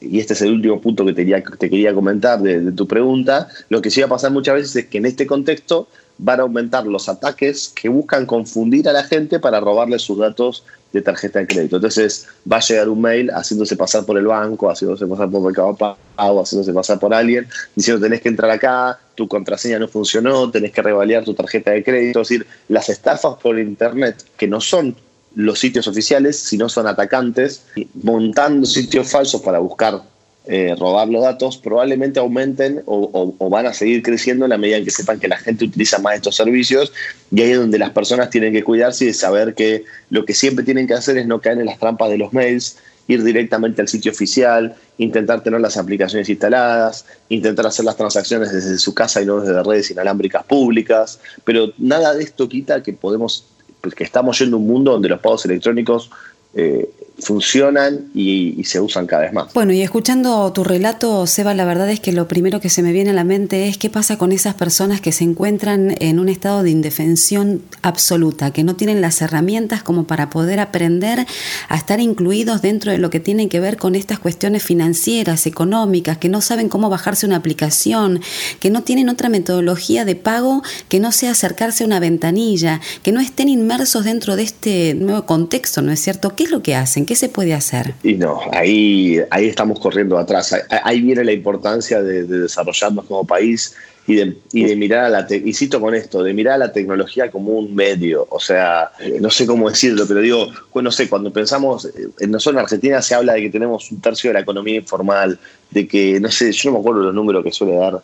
y 0.00 0.20
este 0.20 0.34
es 0.34 0.42
el 0.42 0.52
último 0.52 0.80
punto 0.80 1.04
que 1.04 1.12
te 1.12 1.70
quería, 1.70 1.94
comentar 1.94 2.40
de, 2.40 2.72
tu 2.72 2.86
pregunta, 2.86 3.48
lo 3.68 3.80
que 3.80 3.90
sí 3.90 4.00
va 4.00 4.06
a 4.06 4.10
pasar 4.10 4.30
muchas 4.30 4.54
veces 4.54 4.76
es 4.76 4.86
que 4.86 4.98
en 4.98 5.06
este 5.06 5.26
contexto 5.26 5.88
van 6.18 6.40
a 6.40 6.42
aumentar 6.42 6.86
los 6.86 7.08
ataques 7.08 7.72
que 7.74 7.88
buscan 7.88 8.26
confundir 8.26 8.88
a 8.88 8.92
la 8.92 9.04
gente 9.04 9.40
para 9.40 9.60
robarle 9.60 9.98
sus 9.98 10.18
datos 10.18 10.64
de 10.92 11.00
tarjeta 11.00 11.38
de 11.38 11.46
crédito. 11.46 11.76
Entonces 11.76 12.26
va 12.50 12.58
a 12.58 12.60
llegar 12.60 12.88
un 12.88 13.00
mail 13.00 13.30
haciéndose 13.30 13.76
pasar 13.76 14.04
por 14.04 14.18
el 14.18 14.26
banco, 14.26 14.70
haciéndose 14.70 15.06
pasar 15.06 15.30
por 15.30 15.42
Mercado 15.42 15.76
Pago, 15.76 16.42
haciéndose 16.42 16.72
pasar 16.72 16.98
por 16.98 17.14
alguien, 17.14 17.46
diciendo 17.74 18.02
tenés 18.02 18.20
que 18.20 18.28
entrar 18.28 18.50
acá, 18.50 18.98
tu 19.14 19.28
contraseña 19.28 19.78
no 19.78 19.88
funcionó, 19.88 20.50
tenés 20.50 20.72
que 20.72 20.82
revaliar 20.82 21.24
tu 21.24 21.32
tarjeta 21.32 21.70
de 21.70 21.82
crédito. 21.82 22.20
Es 22.20 22.28
decir, 22.28 22.46
las 22.68 22.88
estafas 22.88 23.36
por 23.40 23.58
Internet, 23.58 24.24
que 24.36 24.46
no 24.46 24.60
son 24.60 24.94
los 25.34 25.58
sitios 25.58 25.86
oficiales, 25.86 26.38
si 26.38 26.56
no 26.56 26.68
son 26.68 26.86
atacantes, 26.86 27.64
montando 28.02 28.66
sitios 28.66 29.10
falsos 29.10 29.40
para 29.42 29.58
buscar 29.58 30.02
eh, 30.46 30.74
robar 30.76 31.06
los 31.08 31.22
datos, 31.22 31.58
probablemente 31.58 32.18
aumenten 32.18 32.82
o, 32.86 33.48
van 33.50 33.66
a 33.66 33.74
seguir 33.74 34.02
creciendo 34.02 34.46
en 34.46 34.50
la 34.50 34.58
medida 34.58 34.78
en 34.78 34.84
que 34.84 34.90
sepan 34.90 35.20
que 35.20 35.28
la 35.28 35.36
gente 35.36 35.66
utiliza 35.66 35.98
más 35.98 36.16
estos 36.16 36.34
servicios 36.34 36.92
y 37.30 37.42
ahí 37.42 37.50
es 37.50 37.58
donde 37.58 37.78
las 37.78 37.90
personas 37.90 38.30
tienen 38.30 38.52
que 38.52 38.64
cuidarse 38.64 39.04
y 39.04 39.12
saber 39.12 39.54
que 39.54 39.84
lo 40.08 40.24
que 40.24 40.32
siempre 40.34 40.64
tienen 40.64 40.86
que 40.86 40.94
hacer 40.94 41.18
es 41.18 41.26
no 41.26 41.40
caer 41.40 41.58
en 41.58 41.66
las 41.66 41.78
trampas 41.78 42.08
de 42.08 42.18
los 42.18 42.32
mails, 42.32 42.78
ir 43.06 43.22
directamente 43.22 43.82
al 43.82 43.88
sitio 43.88 44.12
oficial, 44.12 44.74
intentar 44.98 45.42
tener 45.42 45.60
las 45.60 45.76
aplicaciones 45.76 46.28
instaladas, 46.28 47.04
intentar 47.28 47.66
hacer 47.66 47.84
las 47.84 47.96
transacciones 47.96 48.50
desde 48.50 48.78
su 48.78 48.94
casa 48.94 49.20
y 49.20 49.26
no 49.26 49.40
desde 49.40 49.62
redes 49.62 49.90
inalámbricas 49.90 50.44
públicas, 50.44 51.20
pero 51.44 51.72
nada 51.76 52.14
de 52.14 52.24
esto 52.24 52.48
quita 52.48 52.82
que 52.82 52.92
podemos 52.92 53.44
pues, 53.80 53.94
que 53.94 54.04
estamos 54.04 54.38
yendo 54.38 54.56
a 54.56 54.60
un 54.60 54.66
mundo 54.66 54.92
donde 54.92 55.08
los 55.08 55.20
pagos 55.20 55.44
electrónicos 55.44 56.10
eh, 56.54 56.90
funcionan 57.20 58.06
y, 58.14 58.62
se 58.64 58.80
usan 58.80 59.06
cada 59.06 59.22
vez 59.22 59.32
más. 59.32 59.52
Bueno, 59.52 59.72
y 59.72 59.82
escuchando 59.82 60.52
tu 60.52 60.62
relato, 60.62 61.26
Seba, 61.26 61.54
la 61.54 61.64
verdad 61.64 61.90
es 61.90 61.98
que 61.98 62.12
lo 62.12 62.28
primero 62.28 62.60
que 62.60 62.68
se 62.68 62.82
me 62.82 62.92
viene 62.92 63.10
a 63.10 63.12
la 63.14 63.24
mente 63.24 63.66
es 63.66 63.78
qué 63.78 63.90
pasa 63.90 64.16
con 64.16 64.30
esas 64.30 64.54
personas 64.54 65.00
que 65.00 65.10
se 65.10 65.24
encuentran 65.24 65.96
en 65.98 66.20
un 66.20 66.28
estado 66.28 66.62
de 66.62 66.70
indefensión 66.70 67.62
absoluta, 67.82 68.52
que 68.52 68.62
no 68.62 68.76
tienen 68.76 69.00
las 69.00 69.22
herramientas 69.22 69.82
como 69.82 70.04
para 70.04 70.30
poder 70.30 70.60
aprender 70.60 71.26
a 71.68 71.76
estar 71.76 72.00
incluidos 72.00 72.62
dentro 72.62 72.92
de 72.92 72.98
lo 72.98 73.10
que 73.10 73.18
tiene 73.18 73.48
que 73.48 73.60
ver 73.60 73.76
con 73.76 73.94
estas 73.94 74.18
cuestiones 74.18 74.62
financieras, 74.62 75.46
económicas, 75.46 76.18
que 76.18 76.28
no 76.28 76.40
saben 76.40 76.68
cómo 76.68 76.90
bajarse 76.90 77.26
una 77.26 77.36
aplicación, 77.36 78.20
que 78.60 78.70
no 78.70 78.82
tienen 78.82 79.08
otra 79.08 79.28
metodología 79.28 80.04
de 80.04 80.14
pago 80.14 80.62
que 80.88 81.00
no 81.00 81.12
sea 81.12 81.32
acercarse 81.32 81.84
a 81.84 81.86
una 81.86 82.00
ventanilla, 82.00 82.80
que 83.02 83.12
no 83.12 83.20
estén 83.20 83.48
inmersos 83.48 84.04
dentro 84.04 84.36
de 84.36 84.42
este 84.42 84.94
nuevo 84.94 85.26
contexto, 85.26 85.82
¿no 85.82 85.92
es 85.92 86.00
cierto? 86.00 86.34
¿Qué 86.36 86.44
es 86.44 86.50
lo 86.50 86.62
que 86.62 86.74
hacen? 86.74 87.06
¿Qué 87.10 87.16
se 87.16 87.28
puede 87.28 87.54
hacer? 87.54 87.94
Y 88.04 88.14
no, 88.14 88.38
ahí, 88.52 89.20
ahí 89.30 89.48
estamos 89.48 89.80
corriendo 89.80 90.16
atrás. 90.16 90.54
Ahí, 90.84 91.00
viene 91.00 91.24
la 91.24 91.32
importancia 91.32 92.00
de, 92.00 92.22
desarrollarnos 92.22 93.04
como 93.06 93.26
país 93.26 93.74
y 94.06 94.14
de, 94.14 94.76
mirar 94.76 95.06
a 95.06 95.08
la, 95.08 95.26
y 95.28 95.52
cito 95.52 95.80
con 95.80 95.92
esto, 95.96 96.22
de 96.22 96.32
mirar 96.32 96.54
a 96.54 96.58
la 96.58 96.72
tecnología 96.72 97.28
como 97.28 97.54
un 97.54 97.74
medio. 97.74 98.28
O 98.30 98.38
sea, 98.38 98.92
no 99.20 99.28
sé 99.28 99.44
cómo 99.44 99.68
decirlo, 99.68 100.04
pero 100.06 100.20
digo, 100.20 100.52
bueno, 100.72 100.86
no 100.86 100.92
sé, 100.92 101.08
cuando 101.08 101.32
pensamos, 101.32 101.86
eh, 101.86 102.28
nosotros 102.28 102.60
en 102.60 102.64
Argentina 102.64 103.02
se 103.02 103.16
habla 103.16 103.32
de 103.32 103.40
que 103.40 103.50
tenemos 103.50 103.90
un 103.90 104.00
tercio 104.00 104.30
de 104.30 104.34
la 104.34 104.40
economía 104.42 104.76
informal, 104.76 105.36
de 105.68 105.88
que, 105.88 106.20
no 106.20 106.30
sé, 106.30 106.52
yo 106.52 106.70
no 106.70 106.74
me 106.74 106.80
acuerdo 106.80 107.02
los 107.02 107.14
números 107.14 107.42
que 107.42 107.50
suele 107.50 107.74
dar, 107.74 108.00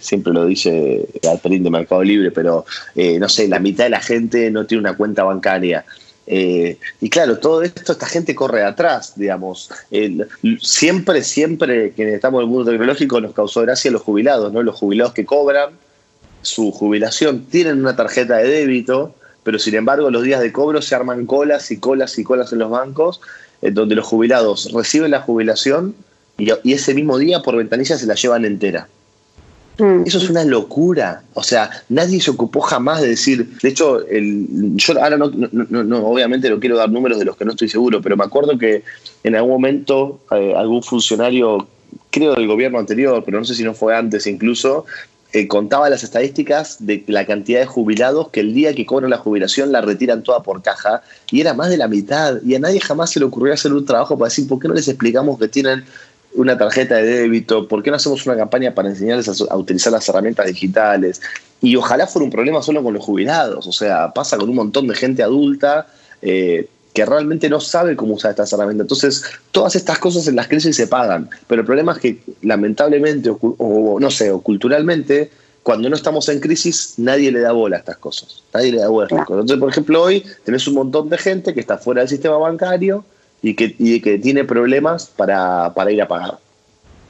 siempre 0.00 0.32
lo 0.32 0.46
dice 0.46 1.04
Alperín 1.28 1.64
de 1.64 1.70
Mercado 1.70 2.04
Libre, 2.04 2.30
pero 2.30 2.64
eh, 2.94 3.18
no 3.18 3.28
sé, 3.28 3.48
la 3.48 3.58
mitad 3.58 3.82
de 3.82 3.90
la 3.90 4.00
gente 4.00 4.52
no 4.52 4.66
tiene 4.66 4.82
una 4.82 4.96
cuenta 4.96 5.24
bancaria. 5.24 5.84
Eh, 6.26 6.78
y 7.00 7.08
claro, 7.08 7.38
todo 7.38 7.62
esto, 7.62 7.92
esta 7.92 8.06
gente 8.06 8.34
corre 8.34 8.64
atrás, 8.64 9.12
digamos. 9.16 9.70
siempre, 10.60 11.22
siempre 11.22 11.92
que 11.92 12.14
estamos 12.14 12.40
en 12.40 12.48
el 12.48 12.50
mundo 12.50 12.70
tecnológico 12.70 13.20
nos 13.20 13.32
causó 13.32 13.62
gracia 13.62 13.90
los 13.90 14.02
jubilados, 14.02 14.52
¿no? 14.52 14.62
Los 14.62 14.76
jubilados 14.76 15.12
que 15.14 15.24
cobran 15.24 15.70
su 16.42 16.70
jubilación 16.72 17.46
tienen 17.46 17.80
una 17.80 17.96
tarjeta 17.96 18.36
de 18.36 18.48
débito, 18.48 19.14
pero 19.42 19.58
sin 19.58 19.74
embargo 19.74 20.10
los 20.10 20.22
días 20.22 20.40
de 20.40 20.52
cobro 20.52 20.82
se 20.82 20.94
arman 20.94 21.26
colas 21.26 21.70
y 21.70 21.78
colas 21.78 22.18
y 22.18 22.24
colas 22.24 22.52
en 22.52 22.60
los 22.60 22.70
bancos, 22.70 23.20
donde 23.62 23.94
los 23.94 24.06
jubilados 24.06 24.72
reciben 24.72 25.10
la 25.12 25.22
jubilación 25.22 25.94
y, 26.38 26.50
y 26.62 26.72
ese 26.72 26.94
mismo 26.94 27.18
día 27.18 27.40
por 27.40 27.56
ventanilla 27.56 27.96
se 27.96 28.06
la 28.06 28.14
llevan 28.14 28.44
entera. 28.44 28.88
Mm. 29.78 30.04
Eso 30.06 30.18
es 30.18 30.30
una 30.30 30.44
locura. 30.44 31.22
O 31.34 31.42
sea, 31.42 31.70
nadie 31.88 32.20
se 32.20 32.30
ocupó 32.30 32.60
jamás 32.60 33.02
de 33.02 33.08
decir. 33.08 33.58
De 33.62 33.68
hecho, 33.68 34.00
yo 34.08 35.02
ahora 35.02 35.16
no, 35.16 35.30
no, 35.30 36.06
obviamente 36.06 36.48
no 36.48 36.60
quiero 36.60 36.76
dar 36.76 36.90
números 36.90 37.18
de 37.18 37.24
los 37.24 37.36
que 37.36 37.44
no 37.44 37.52
estoy 37.52 37.68
seguro, 37.68 38.00
pero 38.00 38.16
me 38.16 38.24
acuerdo 38.24 38.58
que 38.58 38.82
en 39.24 39.34
algún 39.34 39.52
momento 39.52 40.20
eh, 40.30 40.54
algún 40.56 40.82
funcionario, 40.82 41.66
creo 42.10 42.34
del 42.34 42.46
gobierno 42.46 42.78
anterior, 42.78 43.22
pero 43.24 43.38
no 43.38 43.44
sé 43.44 43.54
si 43.54 43.64
no 43.64 43.74
fue 43.74 43.94
antes 43.94 44.26
incluso, 44.26 44.86
eh, 45.32 45.48
contaba 45.48 45.90
las 45.90 46.04
estadísticas 46.04 46.76
de 46.86 47.04
la 47.08 47.26
cantidad 47.26 47.60
de 47.60 47.66
jubilados 47.66 48.30
que 48.30 48.40
el 48.40 48.54
día 48.54 48.74
que 48.74 48.86
cobran 48.86 49.10
la 49.10 49.18
jubilación 49.18 49.72
la 49.72 49.80
retiran 49.80 50.22
toda 50.22 50.42
por 50.42 50.62
caja 50.62 51.02
y 51.30 51.40
era 51.40 51.52
más 51.52 51.68
de 51.68 51.76
la 51.76 51.88
mitad 51.88 52.40
y 52.42 52.54
a 52.54 52.60
nadie 52.60 52.80
jamás 52.80 53.10
se 53.10 53.18
le 53.18 53.26
ocurrió 53.26 53.52
hacer 53.52 53.72
un 53.72 53.84
trabajo 53.84 54.16
para 54.16 54.28
decir 54.28 54.46
por 54.48 54.60
qué 54.60 54.68
no 54.68 54.74
les 54.74 54.88
explicamos 54.88 55.38
que 55.38 55.48
tienen 55.48 55.84
una 56.36 56.56
tarjeta 56.56 56.96
de 56.96 57.02
débito? 57.02 57.66
¿Por 57.66 57.82
qué 57.82 57.90
no 57.90 57.96
hacemos 57.96 58.24
una 58.26 58.36
campaña 58.36 58.74
para 58.74 58.88
enseñarles 58.88 59.28
a, 59.28 59.56
utilizar 59.56 59.92
las 59.92 60.08
herramientas 60.08 60.46
digitales? 60.46 61.20
Y 61.60 61.76
ojalá 61.76 62.06
fuera 62.06 62.24
un 62.24 62.30
problema 62.30 62.62
solo 62.62 62.82
con 62.82 62.94
los 62.94 63.04
jubilados, 63.04 63.66
o 63.66 63.72
sea, 63.72 64.12
pasa 64.12 64.36
con 64.36 64.48
un 64.48 64.56
montón 64.56 64.86
de 64.86 64.94
gente 64.94 65.22
adulta 65.22 65.86
eh, 66.22 66.68
que 66.96 67.04
realmente 67.04 67.50
no 67.50 67.60
sabe 67.60 67.94
cómo 67.94 68.14
usar 68.14 68.30
estas 68.30 68.52
herramientas. 68.52 68.84
Entonces, 68.84 69.24
todas 69.50 69.76
estas 69.76 69.98
cosas 69.98 70.26
en 70.28 70.36
las 70.36 70.48
crisis 70.48 70.76
se 70.76 70.86
pagan, 70.86 71.28
pero 71.46 71.60
el 71.60 71.66
problema 71.66 71.92
es 71.92 71.98
que 71.98 72.18
lamentablemente, 72.40 73.30
o, 73.30 73.98
no 74.00 74.10
sé, 74.10 74.30
o 74.30 74.40
culturalmente, 74.40 75.30
cuando 75.62 75.90
no 75.90 75.96
estamos 75.96 76.28
en 76.28 76.40
crisis, 76.40 76.94
nadie 76.96 77.30
le 77.32 77.40
da 77.40 77.52
bola 77.52 77.76
a 77.76 77.80
estas 77.80 77.98
cosas. 77.98 78.42
Nadie 78.54 78.72
le 78.72 78.78
da 78.78 78.88
bola 78.88 79.04
a 79.04 79.08
estas 79.08 79.26
cosas. 79.26 79.42
Entonces, 79.42 79.60
por 79.60 79.68
ejemplo, 79.68 80.02
hoy 80.02 80.24
tenés 80.44 80.66
un 80.68 80.74
montón 80.74 81.10
de 81.10 81.18
gente 81.18 81.52
que 81.52 81.60
está 81.60 81.76
fuera 81.76 82.00
del 82.00 82.08
sistema 82.08 82.38
bancario, 82.38 83.04
y 83.42 83.54
que, 83.54 83.74
y 83.78 84.00
que 84.00 84.18
tiene 84.18 84.44
problemas 84.44 85.06
para, 85.16 85.72
para 85.74 85.92
ir 85.92 86.02
a 86.02 86.08
pagar. 86.08 86.38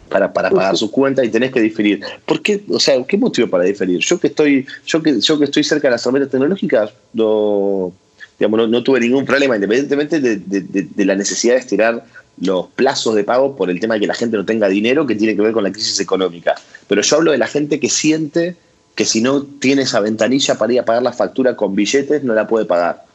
Para, 0.09 0.33
para 0.33 0.51
pagar 0.51 0.77
sus 0.77 0.93
cuentas 0.93 1.25
y 1.25 1.31
tenés 1.31 1.51
que 1.51 1.61
diferir. 1.61 2.01
¿Por 2.25 2.41
qué? 2.41 2.62
O 2.71 2.79
sea, 2.79 3.03
¿qué 3.03 3.17
motivo 3.17 3.49
para 3.49 3.65
diferir? 3.65 3.99
Yo 3.99 4.21
que 4.21 4.29
estoy, 4.29 4.65
yo 4.87 5.03
que, 5.03 5.21
yo 5.21 5.37
que 5.37 5.47
estoy 5.47 5.65
cerca 5.65 5.89
de 5.89 5.93
las 5.93 6.03
herramientas 6.03 6.31
tecnológicas, 6.31 6.93
no, 7.12 7.93
digamos, 8.39 8.69
no, 8.69 8.83
tuve 8.85 9.01
ningún 9.01 9.25
problema, 9.25 9.57
independientemente 9.57 10.21
de, 10.21 10.37
de, 10.37 11.05
la 11.05 11.17
necesidad 11.17 11.55
de 11.55 11.61
estirar 11.61 12.05
los 12.41 12.69
plazos 12.69 13.17
de 13.17 13.25
pago 13.25 13.57
por 13.57 13.69
el 13.69 13.81
tema 13.81 13.95
de 13.95 14.01
que 14.01 14.07
la 14.07 14.15
gente 14.15 14.37
no 14.37 14.45
tenga 14.45 14.69
dinero, 14.69 15.07
que 15.09 15.17
tiene 15.17 15.35
que 15.35 15.43
ver 15.43 15.53
con 15.53 15.65
la 15.65 15.73
crisis 15.73 15.99
económica. 15.99 16.55
Pero 16.87 17.03
yo 17.03 17.17
hablo 17.17 17.33
de 17.33 17.39
la 17.39 17.49
gente 17.49 17.81
que 17.81 17.89
siente 17.89 18.55
que 18.95 19.05
si 19.05 19.21
no 19.21 19.43
tiene 19.43 19.83
esa 19.83 20.01
ventanilla 20.01 20.57
para 20.57 20.73
ir 20.73 20.81
a 20.81 20.85
pagar 20.85 21.03
la 21.03 21.12
factura 21.12 21.57
con 21.57 21.75
billetes, 21.75 22.23
no 22.23 22.35
la 22.35 22.47
puede 22.47 22.65
pagar. 22.65 23.06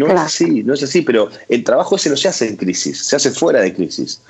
No 0.00 0.14
es 0.14 0.20
así, 0.20 0.62
no 0.62 0.72
es 0.72 0.82
así, 0.82 1.02
pero 1.02 1.28
el 1.48 1.62
trabajo 1.62 1.96
ese 1.96 2.08
no 2.08 2.16
se 2.16 2.28
hace 2.28 2.48
en 2.48 2.56
crisis, 2.56 3.04
se 3.04 3.16
hace 3.16 3.30
fuera 3.30 3.60
de 3.60 3.74
crisis. 3.74 4.22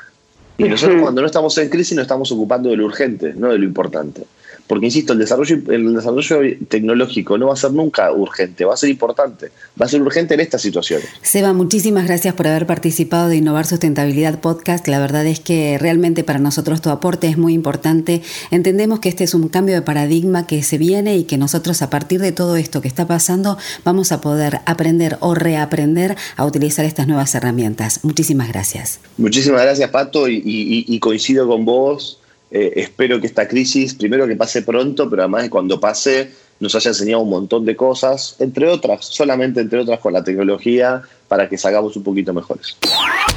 Y 0.59 0.65
nosotros 0.65 1.01
cuando 1.01 1.21
no 1.21 1.27
estamos 1.29 1.57
en 1.59 1.69
crisis 1.69 1.97
nos 1.97 2.03
estamos 2.03 2.33
ocupando 2.33 2.71
de 2.71 2.77
lo 2.77 2.87
urgente, 2.87 3.33
no 3.35 3.53
de 3.53 3.59
lo 3.59 3.65
importante. 3.65 4.23
Porque, 4.71 4.87
insisto, 4.87 5.15
el 5.15 5.19
desarrollo, 5.19 5.59
el 5.69 5.97
desarrollo 5.97 6.57
tecnológico 6.69 7.37
no 7.37 7.49
va 7.49 7.55
a 7.55 7.57
ser 7.57 7.73
nunca 7.73 8.13
urgente, 8.13 8.65
va 8.65 8.75
a 8.75 8.77
ser 8.77 8.89
importante, 8.89 9.51
va 9.81 9.87
a 9.87 9.89
ser 9.89 10.01
urgente 10.01 10.35
en 10.35 10.39
estas 10.39 10.63
situaciones. 10.63 11.09
Seba, 11.23 11.53
muchísimas 11.53 12.07
gracias 12.07 12.35
por 12.35 12.47
haber 12.47 12.69
participado 12.69 13.29
de 13.29 13.35
Innovar 13.35 13.67
Sustentabilidad 13.67 14.39
Podcast. 14.39 14.87
La 14.87 15.01
verdad 15.01 15.27
es 15.27 15.41
que 15.41 15.77
realmente 15.77 16.23
para 16.23 16.39
nosotros 16.39 16.81
tu 16.81 16.91
aporte 16.91 17.27
es 17.27 17.37
muy 17.37 17.53
importante. 17.53 18.23
Entendemos 18.53 19.01
que 19.01 19.09
este 19.09 19.25
es 19.25 19.35
un 19.35 19.49
cambio 19.49 19.75
de 19.75 19.83
paradigma 19.83 20.47
que 20.47 20.63
se 20.63 20.79
viene 20.79 21.17
y 21.17 21.25
que 21.25 21.37
nosotros 21.37 21.83
a 21.83 21.91
partir 21.91 22.21
de 22.21 22.31
todo 22.31 22.55
esto 22.55 22.81
que 22.81 22.87
está 22.87 23.09
pasando 23.09 23.59
vamos 23.83 24.13
a 24.13 24.21
poder 24.21 24.61
aprender 24.67 25.17
o 25.19 25.35
reaprender 25.35 26.15
a 26.37 26.45
utilizar 26.45 26.85
estas 26.85 27.09
nuevas 27.09 27.35
herramientas. 27.35 28.05
Muchísimas 28.05 28.47
gracias. 28.47 29.01
Muchísimas 29.17 29.63
gracias, 29.63 29.91
Pato, 29.91 30.29
y 30.29 30.97
coincido 31.01 31.49
con 31.49 31.65
vos 31.65 32.20
eh, 32.51 32.73
espero 32.77 33.21
que 33.21 33.27
esta 33.27 33.47
crisis, 33.47 33.95
primero 33.95 34.27
que 34.27 34.37
pase 34.37 34.63
pronto, 34.63 35.09
pero 35.09 35.23
además 35.23 35.49
cuando 35.49 35.79
pase, 35.79 36.31
nos 36.59 36.75
haya 36.75 36.91
enseñado 36.91 37.23
un 37.23 37.31
montón 37.31 37.65
de 37.65 37.77
cosas, 37.77 38.37
entre 38.39 38.69
otras, 38.69 39.07
solamente 39.07 39.61
entre 39.61 39.81
otras 39.81 40.01
con 40.01 40.13
la 40.13 40.23
tecnología, 40.23 41.03
para 41.29 41.49
que 41.49 41.57
salgamos 41.57 41.97
un 41.97 42.03
poquito 42.03 42.33
mejores. 42.33 42.77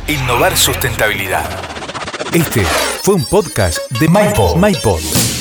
Innovar 0.08 0.58
sustentabilidad. 0.58 1.46
Este 2.34 2.64
fue 3.04 3.16
un 3.16 3.26
podcast 3.26 3.80
de 4.00 4.08
MyPod. 4.08 4.58
MyPod. 4.58 5.33